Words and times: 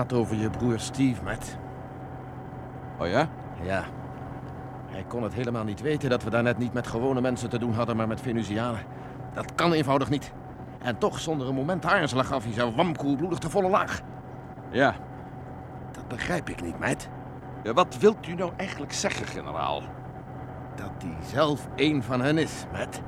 gaat 0.00 0.12
over 0.12 0.36
je 0.36 0.50
broer 0.50 0.80
Steve, 0.80 1.22
Matt. 1.22 1.56
Oh 2.98 3.08
ja? 3.08 3.28
Ja. 3.62 3.84
Hij 4.86 5.04
kon 5.08 5.22
het 5.22 5.34
helemaal 5.34 5.64
niet 5.64 5.80
weten 5.80 6.10
dat 6.10 6.22
we 6.22 6.30
daar 6.30 6.42
net 6.42 6.58
niet 6.58 6.72
met 6.72 6.86
gewone 6.86 7.20
mensen 7.20 7.48
te 7.48 7.58
doen 7.58 7.72
hadden, 7.72 7.96
maar 7.96 8.08
met 8.08 8.20
Venusianen. 8.20 8.80
Dat 9.34 9.54
kan 9.54 9.72
eenvoudig 9.72 10.10
niet. 10.10 10.32
En 10.82 10.98
toch, 10.98 11.18
zonder 11.18 11.48
een 11.48 11.54
moment 11.54 11.82
te 11.82 11.88
aarzelen, 11.88 12.24
gaf 12.24 12.44
hij 12.44 12.52
zijn 12.52 12.74
wamkoelbloedig 12.74 13.38
de 13.38 13.50
volle 13.50 13.68
laag. 13.68 14.00
Ja. 14.70 14.94
Dat 15.92 16.08
begrijp 16.08 16.48
ik 16.48 16.62
niet, 16.62 16.78
Matt. 16.78 17.08
ja. 17.62 17.72
Wat 17.72 17.98
wilt 17.98 18.28
u 18.28 18.34
nou 18.34 18.52
eigenlijk 18.56 18.92
zeggen, 18.92 19.26
generaal? 19.26 19.82
Dat 20.74 20.92
hij 20.98 21.16
zelf 21.26 21.68
één 21.74 22.02
van 22.02 22.20
hen 22.20 22.38
is, 22.38 22.64
Matt. 22.72 23.00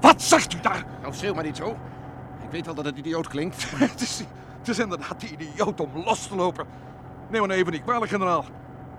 Wat 0.00 0.22
zegt 0.22 0.54
u 0.54 0.60
daar? 0.60 0.84
Nou, 1.00 1.14
schreeuw 1.14 1.34
maar 1.34 1.44
niet 1.44 1.56
zo. 1.56 1.76
Ik 2.42 2.50
weet 2.50 2.66
wel 2.66 2.74
dat 2.74 2.84
het 2.84 2.96
idioot 2.96 3.28
klinkt. 3.28 3.70
het, 3.90 4.00
is, 4.00 4.24
het 4.60 4.68
is 4.68 4.78
inderdaad 4.78 5.20
die 5.20 5.30
idioot 5.30 5.80
om 5.80 5.90
los 6.04 6.26
te 6.26 6.34
lopen. 6.34 6.66
Neem 7.30 7.40
me 7.40 7.46
nou 7.46 7.60
even 7.60 7.72
niet 7.72 7.82
kwalijk, 7.82 8.10
generaal. 8.10 8.44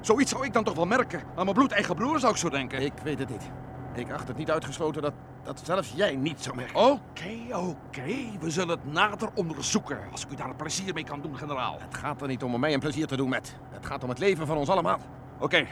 Zoiets 0.01 0.31
zou 0.31 0.45
ik 0.45 0.53
dan 0.53 0.63
toch 0.63 0.75
wel 0.75 0.85
merken. 0.85 1.19
Aan 1.35 1.43
mijn 1.43 1.55
bloedeigen 1.55 1.95
broer 1.95 2.19
zou 2.19 2.31
ik 2.31 2.37
zo 2.37 2.49
denken. 2.49 2.81
Ik 2.81 2.93
weet 3.03 3.19
het 3.19 3.29
niet. 3.29 3.49
Ik 3.93 4.11
acht 4.11 4.27
het 4.27 4.37
niet 4.37 4.51
uitgesloten 4.51 5.01
dat, 5.01 5.13
dat 5.43 5.61
zelfs 5.63 5.93
jij 5.95 6.15
niet 6.15 6.41
zou 6.43 6.55
merken. 6.55 6.75
Oké, 6.75 7.55
oké. 7.55 8.37
We 8.39 8.49
zullen 8.49 8.69
het 8.69 8.93
nader 8.93 9.29
onderzoeken. 9.33 9.97
Als 10.11 10.25
ik 10.25 10.31
u 10.31 10.35
daar 10.35 10.49
een 10.49 10.55
plezier 10.55 10.93
mee 10.93 11.03
kan 11.03 11.21
doen, 11.21 11.37
generaal. 11.37 11.77
Het 11.79 11.95
gaat 11.95 12.21
er 12.21 12.27
niet 12.27 12.43
om 12.43 12.53
om 12.53 12.59
mij 12.59 12.73
een 12.73 12.79
plezier 12.79 13.07
te 13.07 13.17
doen, 13.17 13.29
Matt. 13.29 13.55
Het 13.69 13.85
gaat 13.85 14.03
om 14.03 14.09
het 14.09 14.19
leven 14.19 14.47
van 14.47 14.57
ons 14.57 14.69
allemaal. 14.69 14.99
Oké. 15.39 15.65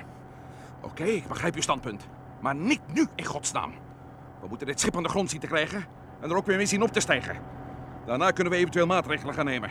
Oké, 0.82 1.04
ik 1.04 1.28
begrijp 1.28 1.56
uw 1.56 1.62
standpunt. 1.62 2.08
Maar 2.40 2.56
niet 2.56 2.82
nu, 2.94 3.08
in 3.16 3.26
godsnaam. 3.26 3.74
We 4.42 4.48
moeten 4.48 4.68
dit 4.68 4.80
schip 4.80 4.96
aan 4.96 5.04
de 5.04 5.10
grond 5.10 5.30
zien 5.30 5.40
te 5.40 5.48
krijgen 5.48 5.86
en 6.20 6.30
er 6.30 6.36
ook 6.36 6.46
weer 6.46 6.58
mee 6.58 6.66
zien 6.66 6.84
op 6.84 6.92
te 6.92 7.00
stijgen. 7.00 7.59
Daarna 8.10 8.32
kunnen 8.32 8.54
we 8.54 8.60
eventueel 8.60 8.86
maatregelen 8.86 9.34
gaan 9.34 9.46
nemen. 9.46 9.70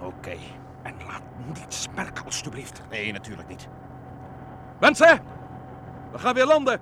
Oké. 0.00 0.36
En 0.82 0.94
laat 1.06 1.22
niets 1.46 1.88
merken, 1.94 2.24
alstublieft. 2.24 2.82
Nee, 2.90 3.12
natuurlijk 3.12 3.48
niet. 3.48 3.68
Mensen, 4.80 5.20
we 6.12 6.18
gaan 6.18 6.34
weer 6.34 6.46
landen. 6.46 6.80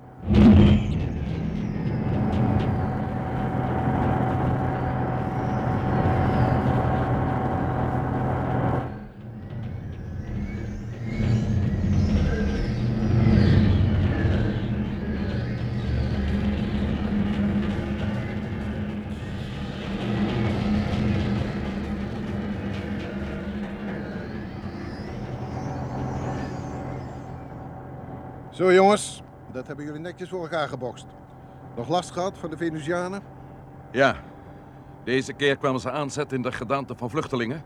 Zo 28.61 28.73
jongens, 28.73 29.21
dat 29.51 29.67
hebben 29.67 29.85
jullie 29.85 30.01
netjes 30.01 30.29
voor 30.29 30.41
elkaar 30.41 30.67
gebokst. 30.67 31.05
Nog 31.75 31.89
last 31.89 32.11
gehad 32.11 32.37
van 32.37 32.49
de 32.49 32.57
Venusianen? 32.57 33.21
Ja, 33.91 34.15
deze 35.03 35.33
keer 35.33 35.57
kwamen 35.57 35.79
ze 35.79 35.91
aanzetten 35.91 36.37
in 36.37 36.43
de 36.43 36.51
gedaante 36.51 36.95
van 36.95 37.09
vluchtelingen. 37.09 37.63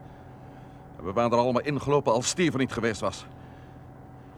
En 0.97 1.05
We 1.05 1.13
waren 1.13 1.31
er 1.31 1.37
allemaal 1.37 1.61
ingelopen 1.61 2.13
als 2.13 2.27
Steven 2.27 2.59
niet 2.59 2.71
geweest 2.71 3.01
was. 3.01 3.25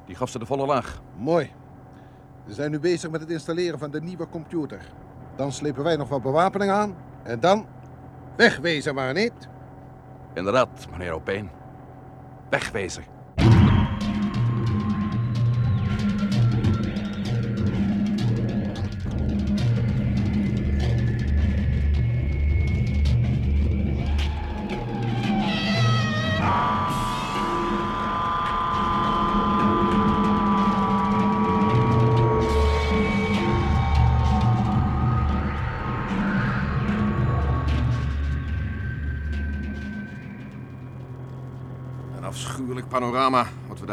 Die 0.06 0.16
gaf 0.16 0.30
ze 0.30 0.40
de 0.40 0.46
volle 0.46 0.66
laag. 0.66 1.02
Mooi. 1.18 1.52
We 2.46 2.54
zijn 2.54 2.72
nu 2.72 2.80
bezig 2.80 3.12
met 3.12 3.22
het 3.22 3.30
installeren 3.30 3.80
van 3.80 3.92
de 3.92 4.02
nieuwe 4.02 4.30
computer. 4.30 4.82
Dan 5.36 5.52
slepen 5.52 5.84
wij 5.84 5.96
nog 5.96 6.10
wat 6.10 6.22
bewapening 6.22 6.72
aan. 6.72 6.96
En 7.24 7.40
dan... 7.40 7.66
Wegwezen 8.36 8.96
maar 8.96 9.14
niet. 9.14 9.50
Inderdaad, 10.34 10.88
meneer 10.92 11.12
Opeen. 11.12 11.50
Wegwezen. 12.50 13.17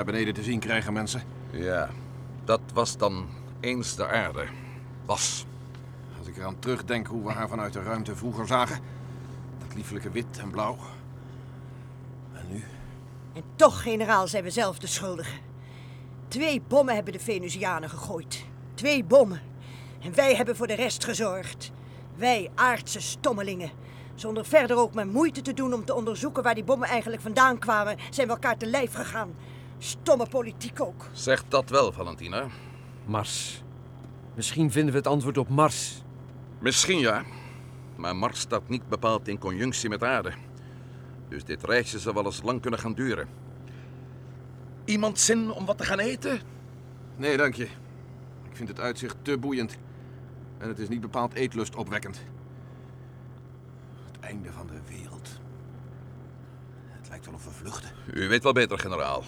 Daar 0.04 0.12
beneden 0.12 0.34
te 0.34 0.42
zien 0.42 0.58
krijgen, 0.58 0.92
mensen. 0.92 1.22
Ja, 1.50 1.90
dat 2.44 2.60
was 2.74 2.96
dan 2.96 3.28
eens 3.60 3.96
de 3.96 4.06
aarde. 4.06 4.46
Was. 5.04 5.46
Als 6.18 6.26
ik 6.26 6.36
eraan 6.36 6.58
terugdenk 6.58 7.06
hoe 7.06 7.24
we 7.24 7.30
haar 7.30 7.48
vanuit 7.48 7.72
de 7.72 7.82
ruimte 7.82 8.16
vroeger 8.16 8.46
zagen. 8.46 8.78
Dat 9.58 9.74
lieflijke 9.74 10.10
wit 10.10 10.38
en 10.40 10.50
blauw. 10.50 10.76
En 12.32 12.46
nu? 12.48 12.64
En 13.32 13.42
toch, 13.56 13.82
generaal, 13.82 14.26
zijn 14.26 14.44
we 14.44 14.50
zelf 14.50 14.78
de 14.78 14.86
schuldigen. 14.86 15.38
Twee 16.28 16.62
bommen 16.68 16.94
hebben 16.94 17.12
de 17.12 17.18
Venusianen 17.18 17.90
gegooid. 17.90 18.44
Twee 18.74 19.04
bommen. 19.04 19.40
En 20.00 20.14
wij 20.14 20.34
hebben 20.34 20.56
voor 20.56 20.66
de 20.66 20.74
rest 20.74 21.04
gezorgd. 21.04 21.72
Wij, 22.16 22.50
aardse 22.54 23.00
stommelingen. 23.00 23.70
Zonder 24.14 24.44
verder 24.44 24.76
ook 24.76 24.94
maar 24.94 25.06
moeite 25.06 25.42
te 25.42 25.52
doen 25.52 25.74
om 25.74 25.84
te 25.84 25.94
onderzoeken 25.94 26.42
waar 26.42 26.54
die 26.54 26.64
bommen 26.64 26.88
eigenlijk 26.88 27.22
vandaan 27.22 27.58
kwamen, 27.58 27.96
zijn 28.10 28.26
we 28.26 28.32
elkaar 28.32 28.56
te 28.56 28.66
lijf 28.66 28.94
gegaan. 28.94 29.34
Stomme 29.84 30.26
politiek 30.26 30.80
ook. 30.80 31.08
Zeg 31.12 31.44
dat 31.48 31.70
wel, 31.70 31.92
Valentina. 31.92 32.46
Mars. 33.04 33.62
Misschien 34.34 34.70
vinden 34.72 34.92
we 34.92 34.98
het 34.98 35.06
antwoord 35.06 35.38
op 35.38 35.48
Mars. 35.48 36.02
Misschien 36.58 36.98
ja. 36.98 37.24
Maar 37.96 38.16
Mars 38.16 38.40
staat 38.40 38.68
niet 38.68 38.88
bepaald 38.88 39.28
in 39.28 39.38
conjunctie 39.38 39.88
met 39.88 40.02
aarde. 40.02 40.32
Dus 41.28 41.44
dit 41.44 41.64
reisje 41.64 41.98
zal 41.98 42.14
wel 42.14 42.24
eens 42.24 42.42
lang 42.42 42.60
kunnen 42.60 42.80
gaan 42.80 42.94
duren. 42.94 43.28
Iemand 44.84 45.18
zin 45.18 45.50
om 45.52 45.66
wat 45.66 45.78
te 45.78 45.84
gaan 45.84 45.98
eten? 45.98 46.40
Nee, 47.16 47.36
dank 47.36 47.54
je. 47.54 47.64
Ik 48.42 48.56
vind 48.56 48.68
het 48.68 48.80
uitzicht 48.80 49.16
te 49.22 49.38
boeiend. 49.38 49.76
En 50.58 50.68
het 50.68 50.78
is 50.78 50.88
niet 50.88 51.00
bepaald 51.00 51.34
eetlust 51.34 51.76
opwekkend. 51.76 52.20
Het 54.12 54.20
einde 54.20 54.52
van 54.52 54.66
de 54.66 54.80
wereld. 54.88 55.40
Het 56.88 57.08
lijkt 57.08 57.24
wel 57.24 57.34
of 57.34 57.44
we 57.44 57.50
vluchten. 57.50 57.90
U 58.14 58.28
weet 58.28 58.42
wel 58.42 58.52
beter, 58.52 58.78
generaal. 58.78 59.24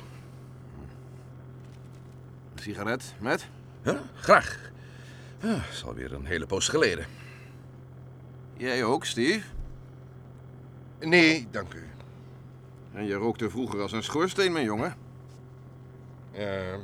Sigaret, 2.66 3.14
met? 3.18 3.48
Ja, 3.82 4.00
graag. 4.14 4.70
Ja, 5.40 5.62
is 5.70 5.84
alweer 5.84 6.12
een 6.12 6.24
hele 6.24 6.46
poos 6.46 6.68
geleden. 6.68 7.06
Jij 8.56 8.84
ook, 8.84 9.04
Steve? 9.04 9.46
Nee, 11.00 11.48
dank 11.50 11.74
u. 11.74 11.84
En 12.92 13.04
je 13.04 13.14
rookte 13.14 13.50
vroeger 13.50 13.80
als 13.80 13.92
een 13.92 14.02
schoorsteen, 14.02 14.52
mijn 14.52 14.64
jongen. 14.64 14.96
Ja, 16.32 16.78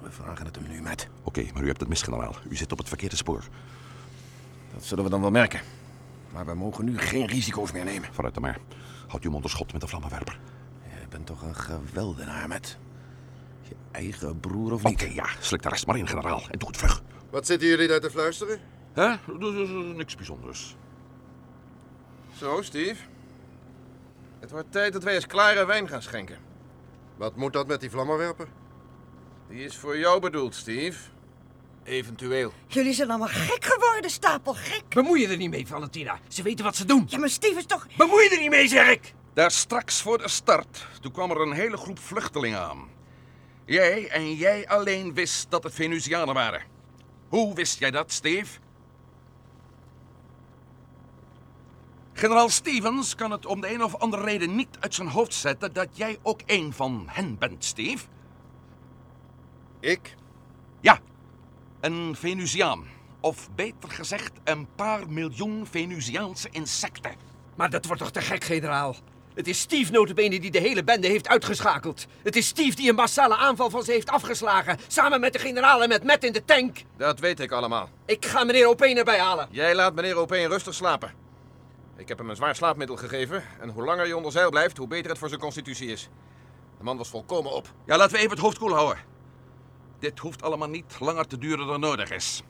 We 0.00 0.10
vragen 0.10 0.46
het 0.46 0.56
hem 0.56 0.68
nu, 0.68 0.80
met. 0.80 1.08
Oké, 1.22 1.46
maar 1.52 1.62
u 1.62 1.66
hebt 1.66 1.80
het 1.80 1.88
mis, 1.88 2.02
generaal. 2.02 2.36
U 2.48 2.56
zit 2.56 2.72
op 2.72 2.78
het 2.78 2.88
verkeerde 2.88 3.16
spoor. 3.16 3.44
Dat 4.74 4.84
zullen 4.84 5.04
we 5.04 5.10
dan 5.10 5.20
wel 5.20 5.30
merken. 5.30 5.60
Maar 6.32 6.46
we 6.46 6.54
mogen 6.54 6.84
nu 6.84 6.98
geen 6.98 7.26
risico's 7.26 7.72
meer 7.72 7.84
nemen. 7.84 8.08
Vooruit 8.12 8.34
dan 8.34 8.42
maar. 8.42 8.58
Houd 9.06 9.22
uw 9.22 9.30
mond 9.30 9.34
onder 9.34 9.50
schot 9.50 9.72
met 9.72 9.80
de 9.80 9.88
vlammenwerper. 9.88 10.38
Bent 11.16 11.28
toch 11.28 11.42
een 11.42 11.54
geweldenaar, 11.54 12.48
met. 12.48 12.78
Je 13.62 13.74
eigen 13.90 14.40
broer 14.40 14.72
of 14.72 14.84
Oké, 14.84 15.04
niet? 15.04 15.14
ja. 15.14 15.26
Slik 15.40 15.62
de 15.62 15.68
rest 15.68 15.86
maar 15.86 15.96
in, 15.96 16.08
generaal. 16.08 16.42
En 16.50 16.58
doe 16.58 16.68
het 16.68 16.76
vlug. 16.76 17.02
Wat 17.30 17.46
zitten 17.46 17.68
jullie 17.68 17.88
daar 17.88 18.00
te 18.00 18.10
fluisteren? 18.10 18.60
Hè? 18.92 19.14
Niks 19.94 20.14
bijzonders. 20.16 20.76
Zo, 22.34 22.62
Steve. 22.62 23.02
Het 24.40 24.50
wordt 24.50 24.72
tijd 24.72 24.92
dat 24.92 25.02
wij 25.02 25.14
eens 25.14 25.26
klare 25.26 25.66
wijn 25.66 25.88
gaan 25.88 26.02
schenken. 26.02 26.38
Wat 27.16 27.36
moet 27.36 27.52
dat 27.52 27.66
met 27.66 27.80
die 27.80 27.90
vlammenwerper? 27.90 28.48
Die 29.48 29.64
is 29.64 29.76
voor 29.76 29.98
jou 29.98 30.20
bedoeld, 30.20 30.54
Steve. 30.54 30.98
Eventueel. 31.84 32.52
Jullie 32.66 32.92
zijn 32.92 33.08
allemaal 33.08 33.28
gek 33.28 33.64
geworden, 33.64 34.10
stapel 34.10 34.54
gek. 34.54 34.82
Bemoei 34.88 35.20
je 35.20 35.28
er 35.28 35.36
niet 35.36 35.50
mee, 35.50 35.66
Valentina. 35.66 36.18
Ze 36.28 36.42
weten 36.42 36.64
wat 36.64 36.76
ze 36.76 36.84
doen. 36.84 37.04
Ja, 37.08 37.18
maar 37.18 37.28
Steve 37.28 37.58
is 37.58 37.66
toch... 37.66 37.86
Bemoei 37.96 38.24
je 38.24 38.30
er 38.30 38.40
niet 38.40 38.50
mee, 38.50 38.68
zeg 38.68 38.88
ik! 38.88 39.14
Daar 39.36 39.50
straks 39.50 40.02
voor 40.02 40.18
de 40.18 40.28
start, 40.28 40.86
toen 41.00 41.12
kwam 41.12 41.30
er 41.30 41.40
een 41.40 41.52
hele 41.52 41.76
groep 41.76 41.98
vluchtelingen 41.98 42.60
aan. 42.60 42.88
Jij 43.64 44.08
en 44.08 44.34
jij 44.34 44.68
alleen 44.68 45.14
wist 45.14 45.50
dat 45.50 45.62
het 45.62 45.74
Venusianen 45.74 46.34
waren. 46.34 46.62
Hoe 47.28 47.54
wist 47.54 47.78
jij 47.78 47.90
dat, 47.90 48.12
Steve? 48.12 48.58
Generaal 52.12 52.48
Stevens 52.48 53.14
kan 53.14 53.30
het 53.30 53.46
om 53.46 53.60
de 53.60 53.72
een 53.72 53.82
of 53.82 53.94
andere 53.94 54.22
reden 54.22 54.54
niet 54.54 54.76
uit 54.80 54.94
zijn 54.94 55.08
hoofd 55.08 55.34
zetten 55.34 55.72
dat 55.72 55.88
jij 55.92 56.18
ook 56.22 56.40
een 56.46 56.72
van 56.72 57.04
hen 57.06 57.38
bent, 57.38 57.64
Steve. 57.64 58.06
Ik? 59.80 60.14
Ja, 60.80 60.98
een 61.80 62.16
Venusiaan. 62.16 62.84
Of 63.20 63.48
beter 63.54 63.90
gezegd, 63.90 64.32
een 64.44 64.66
paar 64.74 65.10
miljoen 65.10 65.66
Venusiaanse 65.66 66.48
insecten. 66.50 67.14
Maar 67.54 67.70
dat 67.70 67.86
wordt 67.86 68.02
toch 68.02 68.10
te 68.10 68.20
gek, 68.20 68.44
generaal? 68.44 68.96
Het 69.36 69.48
is 69.48 69.60
Steve 69.60 69.92
notabene 69.92 70.40
die 70.40 70.50
de 70.50 70.58
hele 70.58 70.84
bende 70.84 71.06
heeft 71.06 71.28
uitgeschakeld. 71.28 72.06
Het 72.22 72.36
is 72.36 72.46
Steve 72.46 72.76
die 72.76 72.88
een 72.88 72.94
massale 72.94 73.36
aanval 73.36 73.70
van 73.70 73.82
ze 73.82 73.92
heeft 73.92 74.10
afgeslagen. 74.10 74.78
Samen 74.86 75.20
met 75.20 75.32
de 75.32 75.38
generaal 75.38 75.82
en 75.82 75.88
met 75.88 76.04
Matt 76.04 76.24
in 76.24 76.32
de 76.32 76.44
tank. 76.44 76.82
Dat 76.96 77.20
weet 77.20 77.40
ik 77.40 77.52
allemaal. 77.52 77.88
Ik 78.06 78.26
ga 78.26 78.44
meneer 78.44 78.68
Opeen 78.68 78.96
erbij 78.96 79.18
halen. 79.18 79.48
Jij 79.50 79.74
laat 79.74 79.94
meneer 79.94 80.16
Opeen 80.16 80.48
rustig 80.48 80.74
slapen. 80.74 81.12
Ik 81.96 82.08
heb 82.08 82.18
hem 82.18 82.30
een 82.30 82.36
zwaar 82.36 82.54
slaapmiddel 82.54 82.96
gegeven. 82.96 83.44
En 83.60 83.68
hoe 83.68 83.84
langer 83.84 84.04
hij 84.04 84.12
onder 84.12 84.32
zeil 84.32 84.50
blijft, 84.50 84.76
hoe 84.76 84.86
beter 84.86 85.10
het 85.10 85.18
voor 85.18 85.28
zijn 85.28 85.40
constitutie 85.40 85.88
is. 85.88 86.08
De 86.78 86.84
man 86.84 86.96
was 86.96 87.08
volkomen 87.08 87.52
op. 87.52 87.68
Ja, 87.86 87.96
laten 87.96 88.12
we 88.12 88.18
even 88.18 88.30
het 88.30 88.40
hoofd 88.40 88.58
koel 88.58 88.74
houden. 88.74 88.98
Dit 89.98 90.18
hoeft 90.18 90.42
allemaal 90.42 90.68
niet 90.68 90.96
langer 91.00 91.26
te 91.26 91.38
duren 91.38 91.66
dan 91.66 91.80
nodig 91.80 92.10
is. 92.10 92.42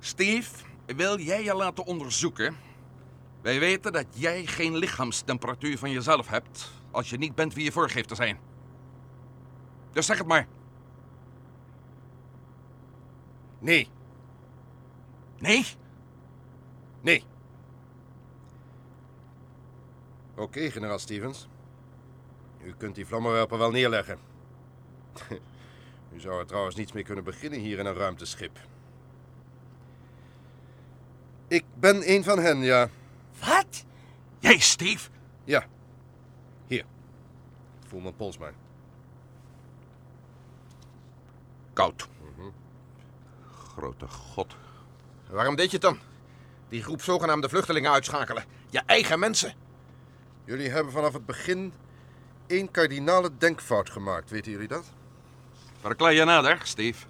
Steve, 0.00 0.50
wil 0.86 1.20
jij 1.20 1.44
je 1.44 1.54
laten 1.54 1.84
onderzoeken? 1.84 2.56
Wij 3.46 3.58
weten 3.58 3.92
dat 3.92 4.06
jij 4.10 4.46
geen 4.46 4.76
lichaamstemperatuur 4.76 5.78
van 5.78 5.90
jezelf 5.90 6.28
hebt 6.28 6.70
als 6.90 7.10
je 7.10 7.16
niet 7.16 7.34
bent 7.34 7.54
wie 7.54 7.64
je 7.64 7.72
voorgeeft 7.72 8.08
te 8.08 8.14
zijn. 8.14 8.38
Dus 9.92 10.06
zeg 10.06 10.18
het 10.18 10.26
maar. 10.26 10.46
Nee, 13.58 13.88
Nee? 15.38 15.66
nee. 17.00 17.24
Oké, 20.34 20.70
generaal 20.70 20.98
Stevens. 20.98 21.48
U 22.62 22.74
kunt 22.78 22.94
die 22.94 23.06
vlammenwerper 23.06 23.58
wel 23.58 23.70
neerleggen. 23.70 24.18
U 26.14 26.20
zou 26.20 26.40
er 26.40 26.46
trouwens 26.46 26.76
niets 26.76 26.92
mee 26.92 27.04
kunnen 27.04 27.24
beginnen 27.24 27.60
hier 27.60 27.78
in 27.78 27.86
een 27.86 27.94
ruimteschip. 27.94 28.58
Ik 31.48 31.64
ben 31.74 32.10
een 32.10 32.24
van 32.24 32.38
hen, 32.38 32.58
ja. 32.58 32.88
Wat? 33.40 33.84
Jij, 34.38 34.58
Steve? 34.58 35.10
Ja. 35.44 35.66
Hier. 36.66 36.84
Voel 37.88 38.00
mijn 38.00 38.16
pols 38.16 38.38
maar. 38.38 38.54
Koud. 41.72 42.08
Grote 43.74 44.08
god. 44.08 44.56
Waarom 45.30 45.56
deed 45.56 45.66
je 45.66 45.72
het 45.72 45.82
dan? 45.82 45.98
Die 46.68 46.82
groep 46.82 47.02
zogenaamde 47.02 47.48
vluchtelingen 47.48 47.90
uitschakelen. 47.90 48.44
Je 48.70 48.82
eigen 48.86 49.18
mensen. 49.18 49.54
Jullie 50.44 50.70
hebben 50.70 50.92
vanaf 50.92 51.12
het 51.12 51.26
begin 51.26 51.72
één 52.46 52.70
kardinale 52.70 53.30
denkfout 53.38 53.90
gemaakt, 53.90 54.30
weten 54.30 54.52
jullie 54.52 54.68
dat? 54.68 54.84
Verklaar 55.80 56.12
je 56.12 56.24
nader, 56.24 56.60
Steve. 56.62 57.06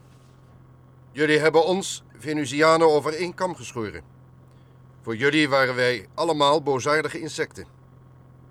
Jullie 1.13 1.39
hebben 1.39 1.65
ons, 1.65 2.03
Venusianen, 2.19 2.89
over 2.89 3.15
één 3.15 3.35
kam 3.35 3.55
geschoren. 3.55 4.03
Voor 5.07 5.17
jullie 5.17 5.49
waren 5.49 5.75
wij 5.75 6.07
allemaal 6.15 6.63
boosaardige 6.63 7.21
insecten. 7.21 7.67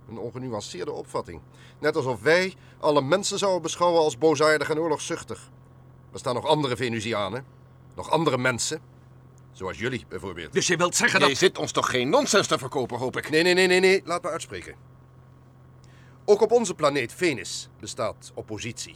Een 0.10 0.18
ongenuanceerde 0.18 0.92
opvatting. 0.92 1.42
Net 1.80 1.96
alsof 1.96 2.22
wij 2.22 2.54
alle 2.80 3.02
mensen 3.02 3.38
zouden 3.38 3.62
beschouwen 3.62 4.02
als 4.02 4.18
boosaardig 4.18 4.70
en 4.70 4.80
oorlogszuchtig. 4.80 5.50
Er 6.14 6.20
staan 6.20 6.34
nog 6.34 6.46
andere 6.46 6.76
Venusianen. 6.76 7.46
Nog 7.96 8.10
andere 8.10 8.38
mensen. 8.38 8.82
Zoals 9.52 9.80
jullie 9.80 10.06
bijvoorbeeld. 10.10 10.54
Dus 10.54 10.68
je 10.68 10.78
wilt 10.78 10.96
zeggen 10.96 11.20
Je 11.20 11.28
dat... 11.28 11.38
zit 11.38 11.58
ons 11.58 11.72
toch 11.72 11.90
geen 11.90 12.10
nonsens 12.10 12.48
te 12.48 12.58
verkopen, 12.58 12.98
hoop 12.98 13.18
ik? 13.18 13.30
Nee, 13.30 13.44
nee, 13.44 13.54
nee, 13.54 13.68
nee, 13.68 13.80
nee. 13.80 14.02
Laat 14.06 14.24
me 14.24 14.30
uitspreken. 14.30 14.76
Ook 16.26 16.42
op 16.42 16.52
onze 16.52 16.74
planeet 16.74 17.14
Venus 17.14 17.70
bestaat 17.80 18.32
oppositie. 18.34 18.96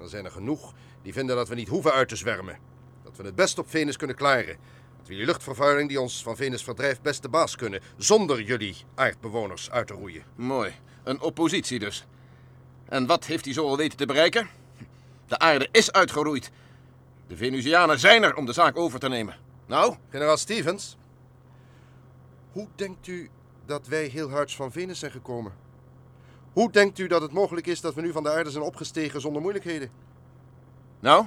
Er 0.00 0.08
zijn 0.08 0.24
er 0.24 0.30
genoeg 0.30 0.72
die 1.02 1.12
vinden 1.12 1.36
dat 1.36 1.48
we 1.48 1.54
niet 1.54 1.68
hoeven 1.68 1.92
uit 1.92 2.08
te 2.08 2.16
zwermen. 2.16 2.58
Dat 3.02 3.16
we 3.16 3.22
het 3.22 3.34
best 3.34 3.58
op 3.58 3.70
Venus 3.70 3.96
kunnen 3.96 4.16
klaren. 4.16 4.56
Dat 5.04 5.12
we 5.12 5.18
die 5.18 5.28
luchtvervuiling 5.28 5.88
die 5.88 6.00
ons 6.00 6.22
van 6.22 6.36
Venus 6.36 6.62
verdrijft 6.62 7.02
best 7.02 7.22
de 7.22 7.28
baas 7.28 7.56
kunnen. 7.56 7.80
Zonder 7.96 8.42
jullie 8.42 8.76
aardbewoners 8.94 9.70
uit 9.70 9.86
te 9.86 9.92
roeien. 9.92 10.22
Mooi. 10.34 10.72
Een 11.02 11.20
oppositie 11.20 11.78
dus. 11.78 12.06
En 12.84 13.06
wat 13.06 13.24
heeft 13.24 13.44
hij 13.44 13.54
zo 13.54 13.66
al 13.66 13.76
weten 13.76 13.98
te 13.98 14.06
bereiken? 14.06 14.48
De 15.26 15.38
aarde 15.38 15.68
is 15.70 15.92
uitgeroeid. 15.92 16.50
De 17.26 17.36
Venusianen 17.36 17.98
zijn 17.98 18.22
er 18.22 18.36
om 18.36 18.46
de 18.46 18.52
zaak 18.52 18.76
over 18.76 18.98
te 18.98 19.08
nemen. 19.08 19.36
Nou, 19.66 19.96
Generaal 20.08 20.36
Stevens. 20.36 20.96
Hoe 22.52 22.68
denkt 22.74 23.06
u 23.06 23.30
dat 23.66 23.86
wij 23.86 24.04
heel 24.06 24.30
hards 24.30 24.56
van 24.56 24.72
Venus 24.72 24.98
zijn 24.98 25.12
gekomen? 25.12 25.52
Hoe 26.52 26.72
denkt 26.72 26.98
u 26.98 27.06
dat 27.06 27.22
het 27.22 27.32
mogelijk 27.32 27.66
is 27.66 27.80
dat 27.80 27.94
we 27.94 28.00
nu 28.00 28.12
van 28.12 28.22
de 28.22 28.30
aarde 28.30 28.50
zijn 28.50 28.64
opgestegen 28.64 29.20
zonder 29.20 29.42
moeilijkheden? 29.42 29.90
nou, 31.00 31.26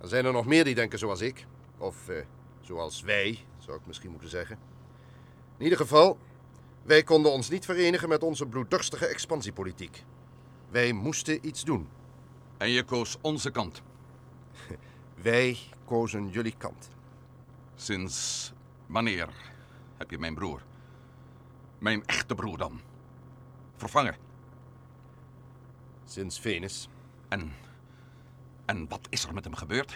Er 0.00 0.08
zijn 0.08 0.24
er 0.24 0.32
nog 0.32 0.46
meer 0.46 0.64
die 0.64 0.74
denken 0.74 0.98
zoals 0.98 1.20
ik. 1.20 1.46
Of 1.78 2.08
eh, 2.08 2.16
zoals 2.70 3.00
wij, 3.00 3.38
zou 3.58 3.78
ik 3.78 3.86
misschien 3.86 4.10
moeten 4.10 4.28
zeggen. 4.28 4.58
In 5.56 5.64
ieder 5.64 5.78
geval, 5.78 6.18
wij 6.82 7.02
konden 7.02 7.32
ons 7.32 7.48
niet 7.48 7.64
verenigen 7.64 8.08
met 8.08 8.22
onze 8.22 8.46
bloeddorstige 8.46 9.06
expansiepolitiek. 9.06 10.04
Wij 10.68 10.92
moesten 10.92 11.46
iets 11.46 11.64
doen. 11.64 11.88
En 12.58 12.70
je 12.70 12.82
koos 12.82 13.16
onze 13.20 13.50
kant. 13.50 13.82
Wij 15.22 15.58
kozen 15.84 16.28
jullie 16.28 16.54
kant. 16.56 16.88
Sinds 17.74 18.52
wanneer 18.86 19.28
heb 19.96 20.10
je 20.10 20.18
mijn 20.18 20.34
broer? 20.34 20.62
Mijn 21.78 22.06
echte 22.06 22.34
broer 22.34 22.58
dan? 22.58 22.80
Vervangen. 23.76 24.16
Sinds 26.04 26.40
Venus. 26.40 26.88
En... 27.28 27.52
En 28.64 28.88
wat 28.88 29.06
is 29.08 29.24
er 29.24 29.34
met 29.34 29.44
hem 29.44 29.54
gebeurd? 29.54 29.90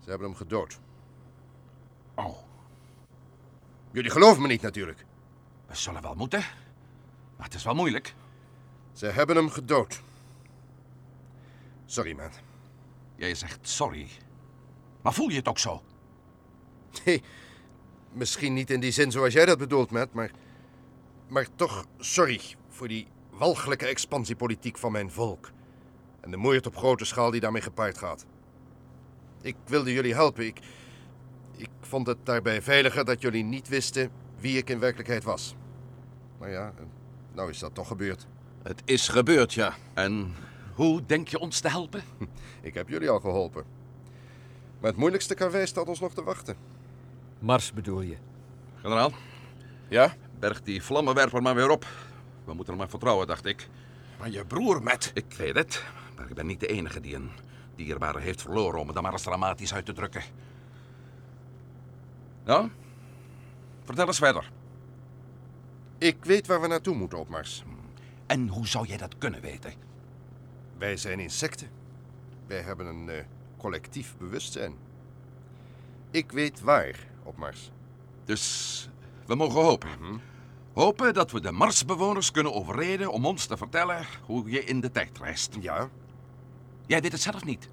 Ze 0.00 0.10
hebben 0.10 0.28
hem 0.28 0.36
gedood. 0.36 0.80
Oh, 2.14 2.36
Jullie 3.92 4.10
geloven 4.10 4.42
me 4.42 4.48
niet 4.48 4.62
natuurlijk. 4.62 5.04
we 5.66 5.74
zullen 5.76 6.02
wel 6.02 6.14
moeten. 6.14 6.40
Maar 7.36 7.46
het 7.46 7.54
is 7.54 7.64
wel 7.64 7.74
moeilijk. 7.74 8.14
Ze 8.92 9.06
hebben 9.06 9.36
hem 9.36 9.50
gedood. 9.50 10.00
Sorry, 11.86 12.12
man. 12.12 12.30
Jij 13.16 13.34
zegt 13.34 13.68
sorry. 13.68 14.08
Maar 15.02 15.12
voel 15.12 15.28
je 15.28 15.36
het 15.36 15.48
ook 15.48 15.58
zo? 15.58 15.82
Nee, 17.04 17.22
misschien 18.12 18.52
niet 18.52 18.70
in 18.70 18.80
die 18.80 18.90
zin 18.90 19.10
zoals 19.10 19.32
jij 19.32 19.46
dat 19.46 19.58
bedoelt, 19.58 19.90
Matt, 19.90 20.12
maar... 20.12 20.30
Maar 21.28 21.46
toch 21.56 21.86
sorry 21.98 22.40
voor 22.68 22.88
die 22.88 23.06
walgelijke 23.30 23.86
expansiepolitiek 23.86 24.78
van 24.78 24.92
mijn 24.92 25.10
volk. 25.10 25.50
En 26.20 26.30
de 26.30 26.36
moeite 26.36 26.68
op 26.68 26.76
grote 26.76 27.04
schaal 27.04 27.30
die 27.30 27.40
daarmee 27.40 27.62
gepaard 27.62 27.98
gaat. 27.98 28.26
Ik 29.40 29.56
wilde 29.64 29.92
jullie 29.92 30.14
helpen. 30.14 30.46
Ik, 30.46 30.58
ik 31.56 31.68
vond 31.80 32.06
het 32.06 32.18
daarbij 32.22 32.62
veiliger 32.62 33.04
dat 33.04 33.20
jullie 33.20 33.44
niet 33.44 33.68
wisten 33.68 34.10
wie 34.38 34.56
ik 34.56 34.70
in 34.70 34.78
werkelijkheid 34.78 35.24
was. 35.24 35.54
Maar 36.38 36.50
ja, 36.50 36.72
nou 37.32 37.50
is 37.50 37.58
dat 37.58 37.74
toch 37.74 37.86
gebeurd. 37.88 38.26
het 38.62 38.82
is 38.84 39.08
gebeurd, 39.08 39.54
ja. 39.54 39.74
En 39.94 40.34
hoe 40.74 41.06
denk 41.06 41.28
je 41.28 41.38
ons 41.38 41.60
te 41.60 41.68
helpen? 41.68 42.02
Ik 42.62 42.74
heb 42.74 42.88
jullie 42.88 43.10
al 43.10 43.20
geholpen. 43.20 43.64
Maar 44.80 44.90
het 44.90 44.98
moeilijkste 45.00 45.34
karwei 45.34 45.66
staat 45.66 45.86
ons 45.88 46.00
nog 46.00 46.14
te 46.14 46.22
wachten. 46.22 46.56
Mars 47.38 47.72
bedoel 47.72 48.00
je? 48.00 48.16
Generaal, 48.80 49.12
Ja? 49.88 50.14
berg 50.38 50.62
die 50.62 50.82
vlammenwerper 50.82 51.42
maar 51.42 51.54
weer 51.54 51.70
op. 51.70 51.86
We 52.44 52.54
moeten 52.54 52.72
er 52.72 52.78
maar 52.78 52.88
vertrouwen, 52.88 53.26
dacht 53.26 53.44
ik. 53.46 53.68
Maar 54.18 54.30
je 54.30 54.44
broer, 54.44 54.82
Matt. 54.82 55.10
Ik 55.14 55.34
weet 55.36 55.54
het, 55.54 55.84
maar 56.16 56.28
ik 56.28 56.34
ben 56.34 56.46
niet 56.46 56.60
de 56.60 56.66
enige 56.66 57.00
die 57.00 57.14
een 57.14 57.30
dierbare 57.76 58.20
heeft 58.20 58.42
verloren 58.42 58.80
om 58.80 58.84
het 58.86 58.94
dan 58.94 59.02
maar 59.02 59.12
eens 59.12 59.22
dramatisch 59.22 59.74
uit 59.74 59.84
te 59.86 59.92
drukken. 59.92 60.22
Nou, 62.44 62.70
vertel 63.84 64.06
eens 64.06 64.18
verder. 64.18 64.50
Ik 65.98 66.24
weet 66.24 66.46
waar 66.46 66.60
we 66.60 66.66
naartoe 66.66 66.94
moeten 66.94 67.18
op 67.18 67.28
Mars. 67.28 67.64
En 68.26 68.48
hoe 68.48 68.66
zou 68.66 68.86
jij 68.86 68.96
dat 68.96 69.18
kunnen 69.18 69.40
weten? 69.40 69.72
Wij 70.78 70.96
zijn 70.96 71.20
insecten. 71.20 71.68
Wij 72.46 72.60
hebben 72.60 72.86
een 72.86 73.08
eh, 73.08 73.24
collectief 73.56 74.16
bewustzijn. 74.18 74.74
Ik 76.10 76.32
weet 76.32 76.60
waar 76.60 77.06
op 77.22 77.36
Mars. 77.36 77.70
Dus 78.24 78.88
we 79.26 79.34
mogen 79.34 79.60
hopen. 79.62 80.20
Hopen 80.72 81.14
dat 81.14 81.30
we 81.30 81.40
de 81.40 81.52
Marsbewoners 81.52 82.30
kunnen 82.30 82.54
overreden 82.54 83.12
om 83.12 83.26
ons 83.26 83.46
te 83.46 83.56
vertellen 83.56 84.06
hoe 84.24 84.50
je 84.50 84.64
in 84.64 84.80
de 84.80 84.90
tijd 84.90 85.18
reist. 85.18 85.56
Ja? 85.60 85.88
Jij 86.86 87.00
weet 87.00 87.12
het 87.12 87.20
zelf 87.20 87.44
niet. 87.44 87.68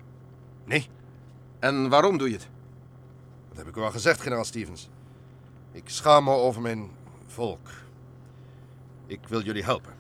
Nee, 0.66 0.88
En 1.60 1.90
waarom 1.90 2.18
doe 2.18 2.28
je 2.28 2.34
het? 2.36 2.50
Dat 3.60 3.68
heb 3.68 3.78
ik 3.78 3.82
u 3.82 3.86
al 3.86 3.92
gezegd, 3.94 4.22
generaal 4.22 4.44
Stevens. 4.44 4.90
Ik 5.72 5.90
schaam 5.90 6.24
me 6.24 6.32
over 6.32 6.62
mijn 6.62 6.90
volk. 7.26 7.70
Ik 9.06 9.28
wil 9.28 9.42
jullie 9.42 9.64
helpen. 9.64 9.94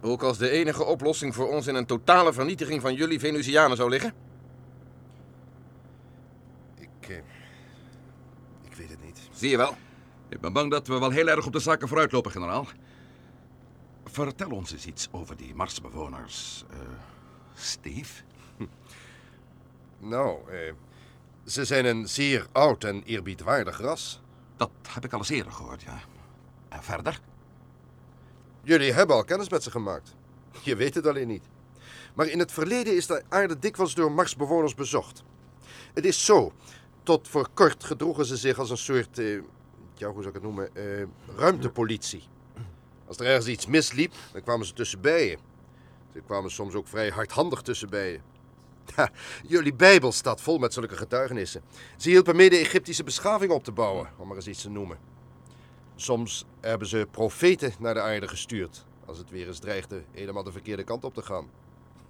Ook 0.00 0.22
als 0.22 0.38
de 0.38 0.50
enige 0.50 0.84
oplossing 0.84 1.34
voor 1.34 1.48
ons 1.48 1.66
in 1.66 1.74
een 1.74 1.86
totale 1.86 2.32
vernietiging 2.32 2.80
van 2.80 2.94
jullie 2.94 3.18
Venusianen 3.18 3.76
zou 3.76 3.90
liggen? 3.90 4.12
Ik, 6.74 7.08
eh, 7.08 7.16
ik 8.62 8.74
weet 8.74 8.90
het 8.90 9.04
niet. 9.04 9.28
Zie 9.32 9.50
je 9.50 9.56
wel. 9.56 9.76
Ik 10.28 10.40
ben 10.40 10.52
bang 10.52 10.70
dat 10.70 10.86
we 10.86 10.98
wel 10.98 11.10
heel 11.10 11.28
erg 11.28 11.46
op 11.46 11.52
de 11.52 11.58
zaken 11.58 11.88
vooruitlopen, 11.88 12.30
generaal. 12.30 12.66
Vertel 14.04 14.50
ons 14.50 14.72
eens 14.72 14.86
iets 14.86 15.08
over 15.10 15.36
die 15.36 15.54
Marsbewoners. 15.54 16.64
eh, 16.70 16.78
Steve? 17.54 18.22
Nou, 19.98 20.50
eh, 20.50 20.72
Ze 21.44 21.64
zijn 21.64 21.84
een 21.84 22.08
zeer 22.08 22.46
oud 22.52 22.84
en 22.84 23.02
eerbiedwaardig 23.02 23.80
ras. 23.80 24.20
Dat 24.56 24.70
heb 24.88 25.04
ik 25.04 25.12
al 25.12 25.18
eens 25.18 25.28
eerder 25.28 25.52
gehoord, 25.52 25.82
ja. 25.82 26.00
En 26.68 26.82
verder? 26.82 27.20
Jullie 28.62 28.92
hebben 28.92 29.16
al 29.16 29.24
kennis 29.24 29.48
met 29.48 29.62
ze 29.62 29.70
gemaakt. 29.70 30.14
Je 30.62 30.76
weet 30.76 30.94
het 30.94 31.06
alleen 31.06 31.28
niet. 31.28 31.44
Maar 32.14 32.26
in 32.26 32.38
het 32.38 32.52
verleden 32.52 32.96
is 32.96 33.06
de 33.06 33.22
aarde 33.28 33.58
dikwijls 33.58 33.94
door 33.94 34.12
Marsbewoners 34.12 34.74
bezocht. 34.74 35.22
Het 35.94 36.04
is 36.04 36.24
zo. 36.24 36.52
Tot 37.02 37.28
voor 37.28 37.48
kort 37.54 37.84
gedroegen 37.84 38.24
ze 38.24 38.36
zich 38.36 38.58
als 38.58 38.70
een 38.70 38.76
soort, 38.76 39.18
eh, 39.18 39.34
ja, 39.94 40.08
hoe 40.08 40.22
zou 40.22 40.26
ik 40.26 40.34
het 40.34 40.42
noemen, 40.42 40.74
eh, 40.74 41.06
ruimtepolitie. 41.36 42.22
Als 43.06 43.18
er 43.18 43.26
ergens 43.26 43.46
iets 43.46 43.66
misliep, 43.66 44.14
dan 44.32 44.42
kwamen 44.42 44.66
ze 44.66 44.72
tussenbij 44.72 45.26
je. 45.26 45.38
Ze 46.12 46.20
kwamen 46.26 46.50
soms 46.50 46.74
ook 46.74 46.88
vrij 46.88 47.08
hardhandig 47.08 47.62
tussenbij 47.62 48.10
je. 48.12 48.20
Ja, 48.96 49.10
jullie 49.46 49.74
Bijbel 49.74 50.12
staat 50.12 50.40
vol 50.40 50.58
met 50.58 50.72
zulke 50.72 50.96
getuigenissen. 50.96 51.62
Ze 51.96 52.08
hielpen 52.08 52.36
mee 52.36 52.50
de 52.50 52.56
Egyptische 52.56 53.04
beschaving 53.04 53.52
op 53.52 53.64
te 53.64 53.72
bouwen, 53.72 54.08
om 54.16 54.26
maar 54.26 54.36
eens 54.36 54.46
iets 54.46 54.62
te 54.62 54.70
noemen. 54.70 54.98
Soms 55.96 56.44
hebben 56.60 56.88
ze 56.88 57.08
profeten 57.10 57.72
naar 57.78 57.94
de 57.94 58.00
aarde 58.00 58.28
gestuurd, 58.28 58.84
als 59.06 59.18
het 59.18 59.30
weer 59.30 59.46
eens 59.46 59.58
dreigde 59.58 60.02
helemaal 60.10 60.42
de 60.42 60.52
verkeerde 60.52 60.84
kant 60.84 61.04
op 61.04 61.14
te 61.14 61.22
gaan. 61.22 61.50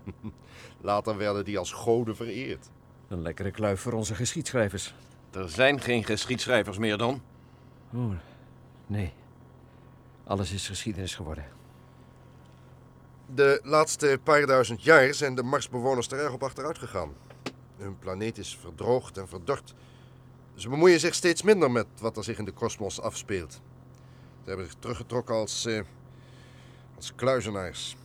Later 0.80 1.16
werden 1.16 1.44
die 1.44 1.58
als 1.58 1.72
goden 1.72 2.16
vereerd. 2.16 2.70
Een 3.08 3.22
lekkere 3.22 3.50
kluif 3.50 3.80
voor 3.80 3.92
onze 3.92 4.14
geschiedschrijvers. 4.14 4.94
Er 5.30 5.48
zijn 5.48 5.80
geen 5.80 6.04
geschiedschrijvers 6.04 6.78
meer 6.78 6.96
dan. 6.96 7.22
Oh, 7.94 8.12
nee. 8.86 9.12
Alles 10.24 10.52
is 10.52 10.66
geschiedenis 10.66 11.14
geworden. 11.14 11.59
De 13.34 13.60
laatste 13.62 14.20
paar 14.22 14.46
duizend 14.46 14.82
jaar 14.82 15.14
zijn 15.14 15.34
de 15.34 15.42
Marsbewoners 15.42 16.08
er 16.08 16.18
erg 16.18 16.32
op 16.32 16.42
achteruit 16.42 16.78
gegaan. 16.78 17.12
Hun 17.76 17.98
planeet 17.98 18.38
is 18.38 18.58
verdroogd 18.60 19.18
en 19.18 19.28
verdord. 19.28 19.74
Ze 20.54 20.68
bemoeien 20.68 21.00
zich 21.00 21.14
steeds 21.14 21.42
minder 21.42 21.70
met 21.70 21.86
wat 22.00 22.16
er 22.16 22.24
zich 22.24 22.38
in 22.38 22.44
de 22.44 22.52
kosmos 22.52 23.00
afspeelt. 23.00 23.52
Ze 24.42 24.48
hebben 24.48 24.66
zich 24.66 24.74
teruggetrokken 24.78 25.34
als, 25.34 25.66
eh, 25.66 25.80
als 26.96 27.14
kluizenaars. 27.14 27.96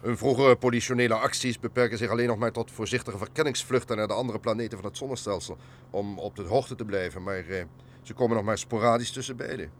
Hun 0.00 0.18
vroegere 0.18 0.56
politionele 0.56 1.14
acties 1.14 1.60
beperken 1.60 1.98
zich 1.98 2.10
alleen 2.10 2.28
nog 2.28 2.38
maar 2.38 2.52
tot 2.52 2.70
voorzichtige 2.70 3.18
verkenningsvluchten 3.18 3.96
naar 3.96 4.08
de 4.08 4.14
andere 4.14 4.38
planeten 4.38 4.78
van 4.78 4.86
het 4.86 4.96
zonnestelsel. 4.96 5.56
Om 5.90 6.18
op 6.18 6.36
de 6.36 6.42
hoogte 6.42 6.74
te 6.74 6.84
blijven, 6.84 7.22
maar 7.22 7.48
eh, 7.48 7.64
ze 8.02 8.14
komen 8.14 8.36
nog 8.36 8.44
maar 8.44 8.58
sporadisch 8.58 9.10
tussen 9.12 9.36
beiden. 9.36 9.70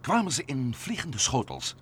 Kwamen 0.00 0.32
ze 0.32 0.42
in 0.46 0.74
vliegende 0.74 1.18
schotels? 1.18 1.76